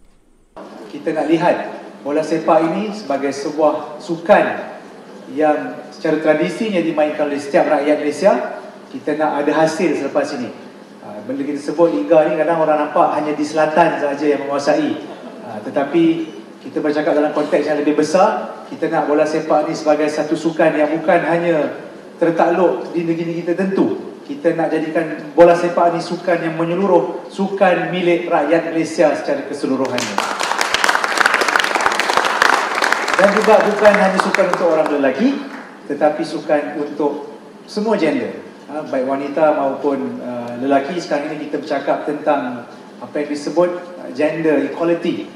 Kita 0.94 1.18
nak 1.18 1.26
lihat 1.26 1.57
bola 2.07 2.22
sepak 2.22 2.62
ini 2.62 2.94
sebagai 2.94 3.35
sebuah 3.35 3.98
sukan 3.98 4.44
yang 5.35 5.83
secara 5.90 6.22
tradisinya 6.22 6.78
dimainkan 6.78 7.26
oleh 7.26 7.42
setiap 7.42 7.74
rakyat 7.74 7.96
Malaysia. 7.98 8.62
Kita 8.94 9.18
nak 9.18 9.42
ada 9.42 9.50
hasil 9.66 9.98
selepas 9.98 10.30
ini 10.38 10.73
benda 11.29 11.45
kita 11.45 11.61
sebut 11.61 11.93
liga 11.93 12.25
ni 12.29 12.40
kadang 12.40 12.64
orang 12.64 12.88
nampak 12.88 13.12
hanya 13.17 13.37
di 13.37 13.45
selatan 13.45 14.01
saja 14.01 14.25
yang 14.25 14.49
menguasai. 14.49 14.90
Ha, 15.45 15.61
tetapi 15.61 16.05
kita 16.64 16.81
bercakap 16.81 17.12
dalam 17.12 17.37
konteks 17.37 17.69
yang 17.69 17.77
lebih 17.77 18.01
besar 18.01 18.64
kita 18.73 18.88
nak 18.88 19.05
bola 19.05 19.29
sepak 19.29 19.69
ni 19.69 19.77
sebagai 19.77 20.09
satu 20.09 20.33
sukan 20.33 20.73
yang 20.73 20.88
bukan 20.97 21.21
hanya 21.29 21.77
tertakluk 22.17 22.97
di 22.97 23.05
negeri 23.05 23.45
kita 23.45 23.53
tentu. 23.53 24.17
Kita 24.25 24.57
nak 24.57 24.73
jadikan 24.73 25.37
bola 25.37 25.53
sepak 25.53 25.93
ni 25.93 26.01
sukan 26.01 26.40
yang 26.40 26.57
menyeluruh 26.57 27.29
sukan 27.29 27.93
milik 27.93 28.25
rakyat 28.33 28.73
Malaysia 28.73 29.12
secara 29.12 29.45
keseluruhannya. 29.45 30.17
Dan 33.14 33.29
juga 33.37 33.55
bukan 33.61 33.93
hanya 33.93 34.19
sukan 34.25 34.47
untuk 34.57 34.69
orang 34.73 34.88
lelaki 34.88 35.37
tetapi 35.85 36.25
sukan 36.25 36.81
untuk 36.81 37.37
semua 37.69 38.01
gender. 38.01 38.33
ha, 38.33 38.54
baik 38.82 39.06
wanita 39.06 39.54
maupun 39.54 40.18
uh, 40.18 40.58
lelaki 40.58 40.98
sekarang 40.98 41.30
ini 41.30 41.46
kita 41.46 41.62
bercakap 41.62 42.02
tentang 42.02 42.66
apa 42.98 43.14
yang 43.22 43.28
disebut 43.30 43.70
uh, 44.02 44.10
gender 44.10 44.66
equality 44.66 45.30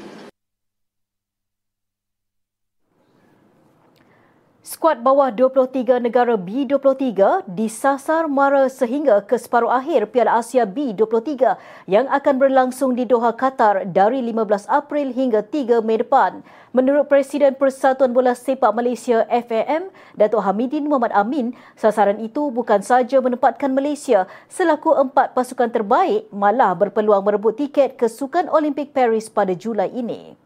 Skuad 4.79 5.03
bawah 5.03 5.27
23 5.27 5.99
negara 5.99 6.39
B23 6.39 7.11
disasar 7.51 8.31
mara 8.31 8.71
sehingga 8.71 9.19
ke 9.19 9.35
separuh 9.35 9.67
akhir 9.67 10.07
Piala 10.07 10.39
Asia 10.39 10.63
B23 10.63 11.35
yang 11.83 12.07
akan 12.07 12.39
berlangsung 12.39 12.95
di 12.95 13.03
Doha, 13.03 13.35
Qatar 13.35 13.83
dari 13.91 14.23
15 14.23 14.71
April 14.71 15.11
hingga 15.11 15.43
3 15.43 15.83
Mei 15.83 15.99
depan. 15.99 16.39
Menurut 16.71 17.11
Presiden 17.11 17.59
Persatuan 17.59 18.15
Bola 18.15 18.31
Sepak 18.31 18.71
Malaysia 18.71 19.27
FAM, 19.27 19.91
Datuk 20.15 20.47
Hamidin 20.47 20.87
Muhammad 20.87 21.11
Amin, 21.11 21.59
sasaran 21.75 22.23
itu 22.23 22.47
bukan 22.47 22.79
sahaja 22.79 23.19
menempatkan 23.19 23.75
Malaysia 23.75 24.31
selaku 24.47 24.95
empat 24.95 25.35
pasukan 25.35 25.75
terbaik 25.75 26.31
malah 26.31 26.71
berpeluang 26.71 27.27
merebut 27.27 27.59
tiket 27.59 27.99
ke 27.99 28.07
Sukan 28.07 28.47
Olimpik 28.47 28.95
Paris 28.95 29.27
pada 29.27 29.51
Julai 29.51 29.91
ini. 29.91 30.39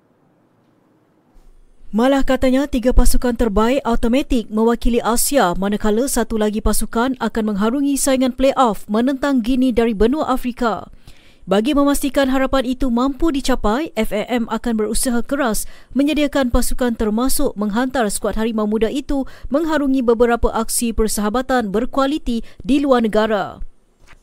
Malah 1.94 2.26
katanya 2.26 2.66
tiga 2.66 2.90
pasukan 2.90 3.38
terbaik 3.38 3.86
automatik 3.86 4.50
mewakili 4.50 4.98
Asia 4.98 5.54
manakala 5.54 6.10
satu 6.10 6.42
lagi 6.42 6.58
pasukan 6.58 7.14
akan 7.22 7.54
mengharungi 7.54 8.02
saingan 8.02 8.34
play-off 8.34 8.90
menentang 8.90 9.46
Guinea 9.46 9.70
dari 9.70 9.94
benua 9.94 10.26
Afrika. 10.34 10.90
Bagi 11.46 11.78
memastikan 11.78 12.34
harapan 12.34 12.66
itu 12.66 12.90
mampu 12.90 13.30
dicapai, 13.30 13.94
FAM 13.94 14.50
akan 14.50 14.74
berusaha 14.74 15.22
keras 15.22 15.70
menyediakan 15.94 16.50
pasukan 16.50 16.98
termasuk 16.98 17.54
menghantar 17.54 18.10
skuad 18.10 18.42
harimau 18.42 18.66
muda 18.66 18.90
itu 18.90 19.30
mengharungi 19.54 20.02
beberapa 20.02 20.50
aksi 20.50 20.98
persahabatan 20.98 21.70
berkualiti 21.70 22.42
di 22.66 22.82
luar 22.82 23.06
negara. 23.06 23.62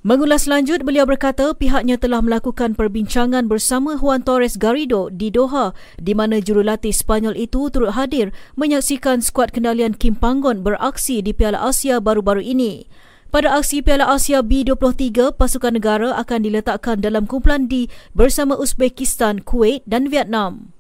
Mengulas 0.01 0.49
lanjut, 0.49 0.81
beliau 0.81 1.05
berkata 1.05 1.53
pihaknya 1.53 2.01
telah 2.01 2.25
melakukan 2.25 2.73
perbincangan 2.73 3.45
bersama 3.45 4.01
Juan 4.01 4.25
Torres 4.25 4.57
Garrido 4.57 5.13
di 5.13 5.29
Doha 5.29 5.77
di 6.01 6.17
mana 6.17 6.41
jurulatih 6.41 6.89
Spanyol 6.89 7.37
itu 7.37 7.69
turut 7.69 7.93
hadir 7.93 8.33
menyaksikan 8.57 9.21
skuad 9.21 9.53
kendalian 9.53 9.93
Kim 9.93 10.17
Panggon 10.17 10.65
beraksi 10.65 11.21
di 11.21 11.37
Piala 11.37 11.61
Asia 11.61 12.01
baru-baru 12.01 12.41
ini. 12.41 12.89
Pada 13.29 13.53
aksi 13.61 13.85
Piala 13.85 14.09
Asia 14.09 14.41
B23, 14.41 15.37
pasukan 15.37 15.77
negara 15.77 16.17
akan 16.17 16.49
diletakkan 16.49 17.05
dalam 17.05 17.29
kumpulan 17.29 17.69
D 17.69 17.93
bersama 18.17 18.57
Uzbekistan, 18.57 19.45
Kuwait 19.45 19.85
dan 19.85 20.09
Vietnam. 20.09 20.73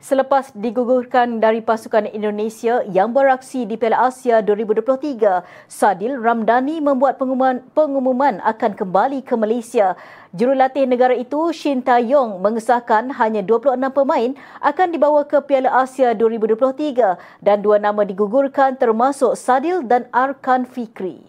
Selepas 0.00 0.48
digugurkan 0.56 1.44
dari 1.44 1.60
pasukan 1.60 2.08
Indonesia 2.08 2.80
yang 2.88 3.12
beraksi 3.12 3.68
di 3.68 3.76
Piala 3.76 4.08
Asia 4.08 4.40
2023, 4.40 5.44
Sadil 5.68 6.16
Ramdhani 6.16 6.80
membuat 6.80 7.20
pengumuman, 7.20 7.60
pengumuman 7.76 8.40
akan 8.40 8.80
kembali 8.80 9.20
ke 9.20 9.36
Malaysia. 9.36 10.00
Jurulatih 10.32 10.88
negara 10.88 11.12
itu, 11.12 11.52
Shin 11.52 11.84
Tae-yong, 11.84 12.40
mengesahkan 12.40 13.12
hanya 13.20 13.44
26 13.44 13.76
pemain 13.92 14.32
akan 14.64 14.88
dibawa 14.88 15.20
ke 15.28 15.36
Piala 15.44 15.68
Asia 15.84 16.16
2023 16.16 17.44
dan 17.44 17.60
dua 17.60 17.76
nama 17.76 18.00
digugurkan 18.00 18.80
termasuk 18.80 19.36
Sadil 19.36 19.84
dan 19.84 20.08
Arkan 20.16 20.64
Fikri. 20.64 21.28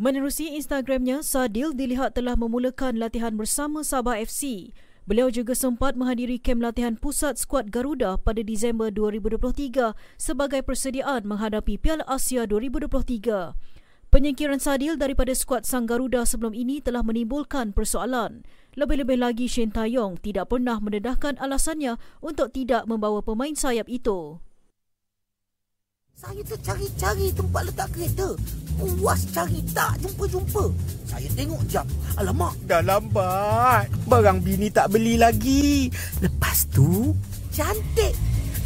Menerusi 0.00 0.56
Instagramnya, 0.56 1.20
Sadil 1.20 1.76
dilihat 1.76 2.16
telah 2.16 2.40
memulakan 2.40 2.96
latihan 2.96 3.36
bersama 3.36 3.84
Sabah 3.84 4.16
FC. 4.16 4.72
Beliau 5.08 5.32
juga 5.32 5.56
sempat 5.56 5.96
menghadiri 5.96 6.36
kem 6.36 6.60
latihan 6.60 6.92
pusat 6.98 7.40
skuad 7.40 7.72
Garuda 7.72 8.20
pada 8.20 8.44
Disember 8.44 8.92
2023 8.92 9.96
sebagai 10.20 10.60
persediaan 10.60 11.24
menghadapi 11.24 11.80
Piala 11.80 12.04
Asia 12.04 12.44
2023. 12.44 13.56
Penyingkiran 14.10 14.58
Sadil 14.58 14.98
daripada 14.98 15.30
skuad 15.30 15.62
Sang 15.62 15.86
Garuda 15.86 16.26
sebelum 16.26 16.50
ini 16.50 16.82
telah 16.82 17.06
menimbulkan 17.06 17.70
persoalan. 17.70 18.42
Lebih-lebih 18.74 19.22
lagi 19.22 19.46
Shin 19.46 19.70
Taeyong 19.70 20.18
tidak 20.18 20.50
pernah 20.50 20.82
mendedahkan 20.82 21.38
alasannya 21.38 21.94
untuk 22.18 22.50
tidak 22.50 22.90
membawa 22.90 23.22
pemain 23.22 23.54
sayap 23.54 23.86
itu. 23.86 24.42
Saya 26.20 26.44
tercari-cari 26.44 27.32
tempat 27.32 27.72
letak 27.72 27.88
kereta. 27.96 28.36
Puas 28.76 29.24
cari 29.32 29.64
tak 29.72 29.96
jumpa-jumpa. 30.04 30.68
Saya 31.08 31.24
tengok 31.32 31.64
jam. 31.64 31.88
Alamak, 32.20 32.60
dah 32.68 32.84
lambat. 32.84 33.88
Barang 34.04 34.44
bini 34.44 34.68
tak 34.68 34.92
beli 34.92 35.16
lagi. 35.16 35.88
Lepas 36.20 36.68
tu, 36.68 37.16
cantik. 37.56 38.12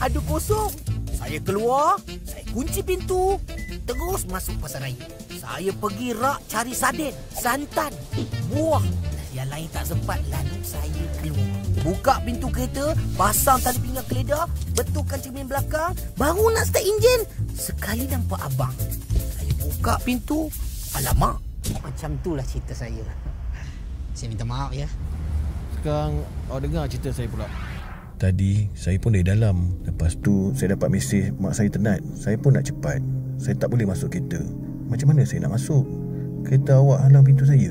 Ada 0.02 0.18
kosong. 0.26 0.74
Saya 1.14 1.38
keluar, 1.46 2.02
saya 2.26 2.42
kunci 2.50 2.82
pintu. 2.82 3.38
Terus 3.86 4.26
masuk 4.26 4.58
pasar 4.58 4.90
raya. 4.90 5.06
Saya 5.38 5.70
pergi 5.78 6.10
rak 6.10 6.42
cari 6.50 6.74
sarden, 6.74 7.14
santan, 7.30 7.94
buah. 8.50 8.82
Yang 9.30 9.48
lain 9.54 9.68
tak 9.70 9.84
sempat 9.86 10.18
lalu 10.26 10.58
saya 10.66 11.04
keluar. 11.22 11.53
Buka 11.82 12.22
pintu 12.22 12.46
kereta, 12.52 12.94
pasang 13.18 13.58
tali 13.58 13.82
pinggang 13.82 14.06
keledar, 14.06 14.46
betulkan 14.78 15.18
cermin 15.18 15.50
belakang, 15.50 15.96
baru 16.14 16.54
nak 16.54 16.70
start 16.70 16.86
enjin. 16.86 17.20
Sekali 17.56 18.06
nampak 18.06 18.38
abang. 18.46 18.74
Saya 19.34 19.52
buka 19.58 19.98
pintu, 20.06 20.46
alamak. 20.94 21.42
Macam 21.82 22.14
itulah 22.20 22.44
cerita 22.46 22.76
saya. 22.76 23.02
Saya 24.16 24.30
minta 24.30 24.46
maaf 24.46 24.70
ya. 24.70 24.86
Sekarang 25.80 26.22
awak 26.48 26.60
dengar 26.64 26.84
cerita 26.88 27.12
saya 27.12 27.28
pula. 27.28 27.44
Tadi 28.16 28.72
saya 28.72 28.96
pun 28.96 29.12
dari 29.12 29.26
dalam. 29.26 29.76
Lepas 29.84 30.16
tu 30.24 30.48
saya 30.56 30.72
dapat 30.72 30.96
mesej 30.96 31.28
mak 31.36 31.52
saya 31.52 31.68
tenat. 31.68 32.00
Saya 32.16 32.40
pun 32.40 32.56
nak 32.56 32.64
cepat. 32.64 33.04
Saya 33.36 33.52
tak 33.60 33.68
boleh 33.68 33.84
masuk 33.84 34.08
kereta. 34.08 34.40
Macam 34.88 35.12
mana 35.12 35.28
saya 35.28 35.44
nak 35.44 35.60
masuk? 35.60 35.84
Kereta 36.48 36.80
awak 36.80 37.04
halang 37.04 37.26
pintu 37.26 37.44
saya. 37.44 37.68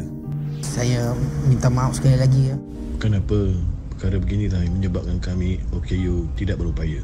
Saya 0.62 1.18
minta 1.50 1.74
maaf 1.74 1.98
sekali 1.98 2.22
lagi 2.22 2.54
ya. 2.54 2.58
Kenapa 3.02 3.50
perkara 4.04 4.20
beginilah 4.20 4.68
yang 4.68 4.76
menyebabkan 4.84 5.16
kami 5.24 5.64
OKU 5.72 6.28
tidak 6.36 6.60
berupaya. 6.60 7.00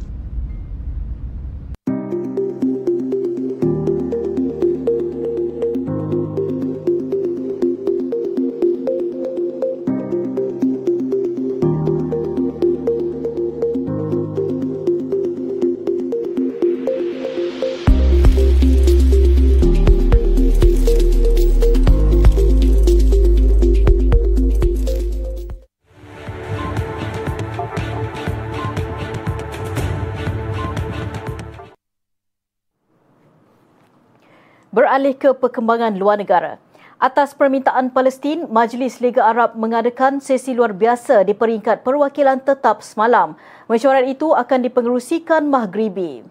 Beralih 35.09 35.25
ke 35.25 35.41
perkembangan 35.41 35.97
luar 35.97 36.21
negara. 36.21 36.61
Atas 37.01 37.33
permintaan 37.33 37.89
Palestin, 37.89 38.45
Majlis 38.45 39.01
Liga 39.01 39.25
Arab 39.25 39.57
mengadakan 39.57 40.21
sesi 40.21 40.53
luar 40.53 40.77
biasa 40.77 41.25
di 41.25 41.33
peringkat 41.33 41.81
perwakilan 41.81 42.37
tetap 42.45 42.85
semalam. 42.85 43.33
Mesyuarat 43.65 44.05
itu 44.05 44.37
akan 44.37 44.69
dipengerusikan 44.69 45.49
Maghribi. 45.49 46.29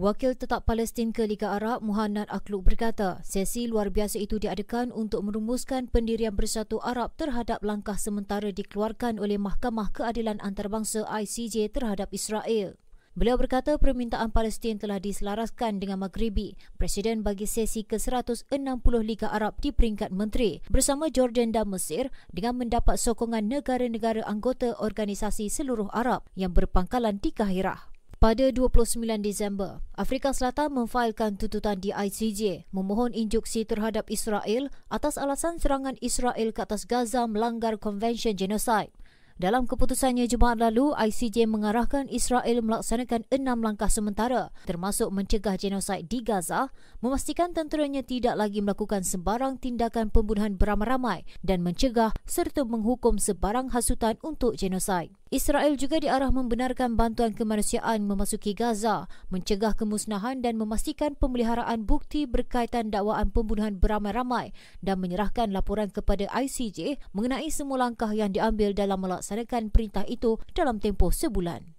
Wakil 0.00 0.40
Tetap 0.40 0.64
Palestin 0.64 1.12
ke 1.12 1.28
Liga 1.28 1.52
Arab 1.52 1.84
Muhannad 1.84 2.32
Akluk 2.32 2.64
berkata, 2.64 3.20
sesi 3.20 3.68
luar 3.68 3.92
biasa 3.92 4.16
itu 4.16 4.40
diadakan 4.40 4.88
untuk 4.88 5.28
merumuskan 5.28 5.92
pendirian 5.92 6.32
bersatu 6.32 6.80
Arab 6.80 7.12
terhadap 7.20 7.60
langkah 7.60 8.00
sementara 8.00 8.48
dikeluarkan 8.56 9.20
oleh 9.20 9.36
Mahkamah 9.36 9.92
Keadilan 9.92 10.40
Antarabangsa 10.40 11.04
ICJ 11.04 11.76
terhadap 11.76 12.08
Israel. 12.16 12.78
Beliau 13.18 13.34
berkata 13.34 13.74
permintaan 13.82 14.30
Palestin 14.30 14.78
telah 14.78 15.02
diselaraskan 15.02 15.82
dengan 15.82 16.06
Maghribi, 16.06 16.54
Presiden 16.78 17.26
bagi 17.26 17.50
sesi 17.50 17.82
ke-160 17.82 18.46
Liga 19.02 19.26
Arab 19.34 19.58
di 19.58 19.74
peringkat 19.74 20.14
menteri 20.14 20.62
bersama 20.70 21.10
Jordan 21.10 21.50
dan 21.50 21.66
Mesir 21.66 22.14
dengan 22.30 22.62
mendapat 22.62 22.94
sokongan 22.94 23.50
negara-negara 23.50 24.22
anggota 24.22 24.78
organisasi 24.78 25.50
seluruh 25.50 25.90
Arab 25.90 26.30
yang 26.38 26.54
berpangkalan 26.54 27.18
di 27.18 27.34
Kahirah. 27.34 27.90
Pada 28.22 28.54
29 28.54 29.02
Disember, 29.18 29.82
Afrika 29.98 30.30
Selatan 30.30 30.78
memfailkan 30.78 31.42
tuntutan 31.42 31.82
di 31.82 31.90
ICJ 31.90 32.70
memohon 32.70 33.10
injuksi 33.18 33.66
terhadap 33.66 34.06
Israel 34.14 34.70
atas 34.94 35.18
alasan 35.18 35.58
serangan 35.58 35.98
Israel 35.98 36.54
ke 36.54 36.62
atas 36.62 36.86
Gaza 36.86 37.26
melanggar 37.26 37.82
Konvensyen 37.82 38.38
Genosid. 38.38 38.94
Dalam 39.38 39.70
keputusannya 39.70 40.26
Jumaat 40.26 40.58
lalu, 40.58 40.90
ICJ 40.98 41.46
mengarahkan 41.46 42.10
Israel 42.10 42.58
melaksanakan 42.58 43.22
enam 43.30 43.62
langkah 43.62 43.86
sementara 43.86 44.50
termasuk 44.66 45.14
mencegah 45.14 45.54
genosid 45.54 46.10
di 46.10 46.26
Gaza, 46.26 46.74
memastikan 46.98 47.54
tenteranya 47.54 48.02
tidak 48.02 48.34
lagi 48.34 48.58
melakukan 48.58 49.06
sembarang 49.06 49.62
tindakan 49.62 50.10
pembunuhan 50.10 50.58
beramai-ramai 50.58 51.22
dan 51.46 51.62
mencegah 51.62 52.10
serta 52.26 52.66
menghukum 52.66 53.14
sebarang 53.22 53.70
hasutan 53.70 54.18
untuk 54.26 54.58
genosid. 54.58 55.14
Israel 55.28 55.76
juga 55.76 56.00
diarah 56.00 56.32
membenarkan 56.32 56.96
bantuan 56.96 57.36
kemanusiaan 57.36 58.00
memasuki 58.08 58.56
Gaza, 58.56 59.12
mencegah 59.28 59.76
kemusnahan 59.76 60.40
dan 60.40 60.56
memastikan 60.56 61.12
pemeliharaan 61.20 61.84
bukti 61.84 62.24
berkaitan 62.24 62.88
dakwaan 62.88 63.28
pembunuhan 63.28 63.76
beramai-ramai 63.76 64.56
dan 64.80 64.96
menyerahkan 64.96 65.52
laporan 65.52 65.92
kepada 65.92 66.32
ICJ 66.32 66.96
mengenai 67.12 67.52
semua 67.52 67.76
langkah 67.76 68.08
yang 68.16 68.32
diambil 68.32 68.72
dalam 68.72 69.04
melaksanakan 69.04 69.68
perintah 69.68 70.08
itu 70.08 70.40
dalam 70.56 70.80
tempoh 70.80 71.12
sebulan. 71.12 71.76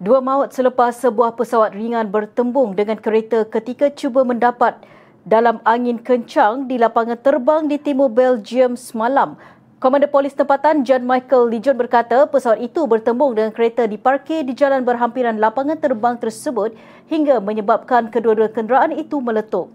Dua 0.00 0.24
maut 0.24 0.56
selepas 0.56 0.96
sebuah 0.96 1.36
pesawat 1.36 1.76
ringan 1.76 2.08
bertembung 2.08 2.72
dengan 2.72 2.96
kereta 2.96 3.44
ketika 3.44 3.92
cuba 3.92 4.24
mendapat 4.24 4.80
dalam 5.26 5.58
angin 5.66 5.98
kencang 5.98 6.70
di 6.70 6.78
lapangan 6.78 7.18
terbang 7.18 7.66
di 7.66 7.82
timur 7.82 8.06
Belgium 8.06 8.78
semalam. 8.78 9.34
Komander 9.82 10.08
Polis 10.08 10.32
Tempatan 10.32 10.86
John 10.86 11.04
Michael 11.04 11.52
Legion 11.52 11.76
berkata 11.76 12.24
pesawat 12.30 12.62
itu 12.62 12.86
bertembung 12.88 13.36
dengan 13.36 13.52
kereta 13.52 13.84
diparkir 13.84 14.46
di 14.46 14.56
jalan 14.56 14.86
berhampiran 14.86 15.36
lapangan 15.36 15.76
terbang 15.76 16.16
tersebut 16.16 16.72
hingga 17.12 17.42
menyebabkan 17.42 18.08
kedua-dua 18.08 18.48
kenderaan 18.54 18.94
itu 18.94 19.20
meletup. 19.20 19.68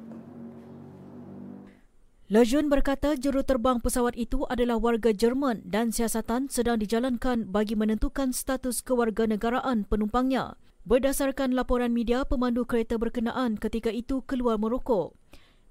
Lejeune 2.31 2.71
berkata 2.71 3.19
juruterbang 3.19 3.83
pesawat 3.83 4.15
itu 4.15 4.47
adalah 4.47 4.79
warga 4.79 5.11
Jerman 5.11 5.67
dan 5.67 5.91
siasatan 5.91 6.47
sedang 6.47 6.79
dijalankan 6.79 7.51
bagi 7.51 7.75
menentukan 7.75 8.31
status 8.31 8.79
kewarganegaraan 8.81 9.83
penumpangnya. 9.83 10.55
Berdasarkan 10.81 11.53
laporan 11.53 11.93
media, 11.93 12.25
pemandu 12.25 12.65
kereta 12.65 12.97
berkenaan 12.97 13.59
ketika 13.61 13.93
itu 13.93 14.25
keluar 14.25 14.57
merokok. 14.57 15.13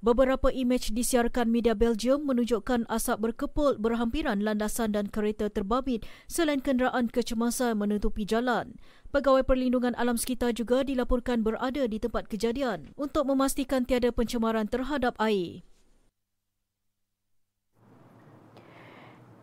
Beberapa 0.01 0.49
imej 0.49 0.97
disiarkan 0.97 1.53
media 1.53 1.77
Belgium 1.77 2.25
menunjukkan 2.25 2.89
asap 2.89 3.21
berkepul 3.21 3.77
berhampiran 3.77 4.41
landasan 4.41 4.97
dan 4.97 5.13
kereta 5.13 5.53
terbabit 5.53 6.09
selain 6.25 6.65
kenderaan 6.65 7.13
kecemasan 7.13 7.77
menutupi 7.77 8.25
jalan. 8.25 8.81
Pegawai 9.13 9.45
Perlindungan 9.45 9.93
Alam 10.01 10.17
Sekitar 10.17 10.57
juga 10.57 10.89
dilaporkan 10.89 11.45
berada 11.45 11.85
di 11.85 12.01
tempat 12.01 12.33
kejadian 12.33 12.97
untuk 12.97 13.29
memastikan 13.29 13.85
tiada 13.85 14.09
pencemaran 14.09 14.73
terhadap 14.73 15.13
air. 15.21 15.69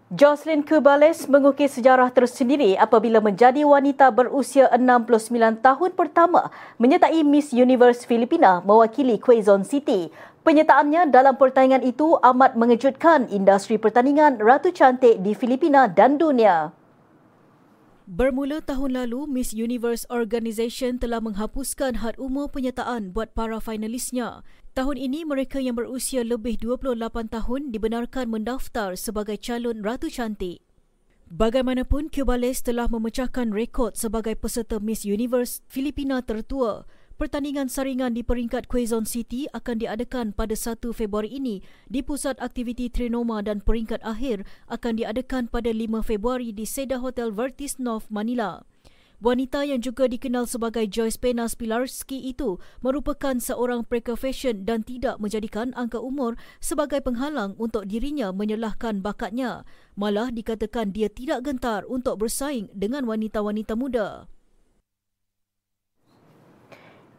Jocelyn 0.08 0.63
Kubales 0.63 1.28
mengukir 1.28 1.67
sejarah 1.67 2.08
tersendiri 2.15 2.80
apabila 2.80 3.20
menjadi 3.20 3.67
wanita 3.67 4.08
berusia 4.08 4.72
69 4.72 5.60
tahun 5.60 5.91
pertama 6.00 6.48
menyertai 6.80 7.28
Miss 7.28 7.52
Universe 7.52 8.08
Filipina 8.08 8.63
mewakili 8.63 9.20
Quezon 9.20 9.67
City. 9.67 10.08
Penyertaannya 10.47 11.12
dalam 11.12 11.36
pertandingan 11.36 11.83
itu 11.83 12.15
amat 12.23 12.55
mengejutkan 12.55 13.27
industri 13.27 13.75
pertandingan 13.75 14.39
Ratu 14.39 14.71
Cantik 14.71 15.19
di 15.19 15.36
Filipina 15.36 15.91
dan 15.91 16.15
dunia. 16.15 16.71
Bermula 18.07 18.63
tahun 18.63 18.95
lalu, 18.95 19.27
Miss 19.27 19.51
Universe 19.51 20.07
Organisation 20.07 21.03
telah 21.03 21.19
menghapuskan 21.19 21.99
had 21.99 22.15
umur 22.15 22.47
penyertaan 22.47 23.12
buat 23.12 23.36
para 23.36 23.60
finalisnya. 23.60 24.47
Tahun 24.71 24.95
ini, 24.95 25.27
mereka 25.27 25.60
yang 25.60 25.75
berusia 25.75 26.23
lebih 26.23 26.63
28 26.63 26.95
tahun 27.27 27.75
dibenarkan 27.75 28.31
mendaftar 28.31 28.95
sebagai 28.95 29.36
calon 29.43 29.83
Ratu 29.83 30.07
Cantik. 30.07 30.63
Bagaimanapun, 31.27 32.07
Cubales 32.07 32.63
telah 32.63 32.88
memecahkan 32.88 33.51
rekod 33.51 33.99
sebagai 33.99 34.39
peserta 34.39 34.79
Miss 34.79 35.03
Universe 35.03 35.60
Filipina 35.67 36.23
tertua. 36.23 36.88
Pertandingan 37.17 37.65
saringan 37.65 38.13
di 38.13 38.21
peringkat 38.21 38.69
Quezon 38.69 39.10
City 39.10 39.49
akan 39.49 39.82
diadakan 39.82 40.38
pada 40.38 40.53
1 40.53 40.77
Februari 40.93 41.34
ini 41.34 41.65
di 41.89 42.06
Pusat 42.06 42.38
Aktiviti 42.38 42.93
Trinoma 42.93 43.41
dan 43.41 43.58
peringkat 43.58 44.06
akhir 44.06 44.45
akan 44.69 45.01
diadakan 45.01 45.49
pada 45.49 45.73
5 45.73 46.06
Februari 46.06 46.53
di 46.53 46.69
Seda 46.69 47.01
Hotel 47.01 47.34
Vertis 47.34 47.82
North, 47.82 48.13
Manila. 48.13 48.62
Wanita 49.17 49.65
yang 49.65 49.82
juga 49.82 50.06
dikenal 50.06 50.45
sebagai 50.45 50.86
Joyce 50.86 51.17
Pena 51.17 51.49
Spilarski 51.49 52.21
itu 52.21 52.62
merupakan 52.86 53.34
seorang 53.41 53.82
prekar 53.82 54.13
fashion 54.13 54.62
dan 54.62 54.86
tidak 54.86 55.17
menjadikan 55.17 55.73
angka 55.73 55.97
umur 55.97 56.38
sebagai 56.62 57.01
penghalang 57.01 57.58
untuk 57.58 57.89
dirinya 57.89 58.30
menyelahkan 58.30 59.01
bakatnya. 59.01 59.65
Malah 59.97 60.30
dikatakan 60.30 60.93
dia 60.93 61.10
tidak 61.10 61.49
gentar 61.49 61.82
untuk 61.89 62.21
bersaing 62.21 62.69
dengan 62.77 63.10
wanita-wanita 63.10 63.73
muda. 63.73 64.30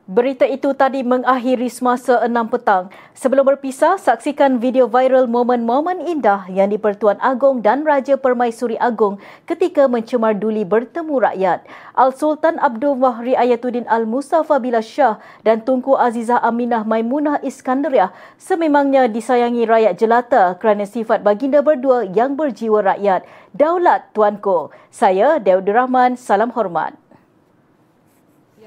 Berita 0.09 0.49
itu 0.49 0.73
tadi 0.73 1.05
mengakhiri 1.05 1.69
semasa 1.69 2.25
6 2.25 2.33
petang. 2.49 2.89
Sebelum 3.13 3.45
berpisah, 3.45 4.01
saksikan 4.01 4.57
video 4.57 4.89
viral 4.89 5.29
momen-momen 5.29 6.01
indah 6.09 6.49
yang 6.49 6.73
di-Pertuan 6.73 7.21
Agong 7.21 7.61
dan 7.61 7.85
Raja 7.85 8.17
Permaisuri 8.17 8.81
Agong 8.81 9.21
ketika 9.45 9.85
mencemar 9.85 10.33
duli 10.33 10.65
bertemu 10.65 11.13
rakyat. 11.13 11.69
Al-Sultan 11.93 12.57
Abdul 12.57 12.97
Wahri 12.97 13.37
Ayatuddin 13.37 13.85
Al-Mustafa 13.85 14.57
Billah 14.57 14.81
Shah 14.81 15.21
dan 15.45 15.61
Tunku 15.61 15.93
Azizah 15.93 16.41
Aminah 16.41 16.89
Maimunah 16.89 17.45
Iskandariah 17.45 18.09
sememangnya 18.41 19.13
disayangi 19.13 19.69
rakyat 19.69 20.01
jelata 20.01 20.57
kerana 20.57 20.89
sifat 20.89 21.21
baginda 21.21 21.61
berdua 21.61 22.09
yang 22.09 22.33
berjiwa 22.33 22.97
rakyat. 22.97 23.29
Daulat 23.53 24.09
Tuanku. 24.17 24.73
Saya 24.89 25.37
Dewi 25.37 25.69
Rahman, 25.69 26.17
salam 26.17 26.49
hormat 26.57 27.08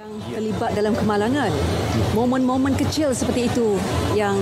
yang 0.02 0.18
terlibat 0.34 0.74
dalam 0.74 0.98
kemalangan. 0.98 1.54
Momen-momen 2.18 2.74
kecil 2.74 3.14
seperti 3.14 3.54
itu 3.54 3.78
yang 4.18 4.34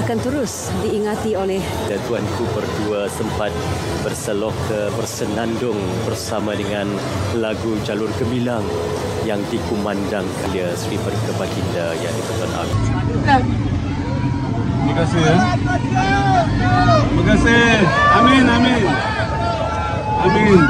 akan 0.00 0.16
terus 0.24 0.72
diingati 0.80 1.36
oleh 1.36 1.60
Tuanku 2.08 2.48
berdua 2.56 3.04
sempat 3.12 3.52
berselok 4.00 4.56
ke 4.72 4.88
bersenandung 4.96 5.76
bersama 6.08 6.56
dengan 6.56 6.88
lagu 7.36 7.76
Jalur 7.84 8.08
Gemilang 8.16 8.64
yang 9.28 9.44
dikumandang 9.52 10.24
oleh 10.48 10.72
Sri 10.72 10.96
Perke 10.96 11.32
Baginda 11.36 11.92
yang 12.00 12.14
dipertuan 12.16 12.52
Agung. 12.56 12.84
Terima 14.80 14.94
kasih 14.96 15.20
ya. 15.20 15.36
Terima 17.04 17.24
kasih. 17.36 17.64
Amin, 18.16 18.44
amin. 18.48 18.82
Amin. 20.24 20.60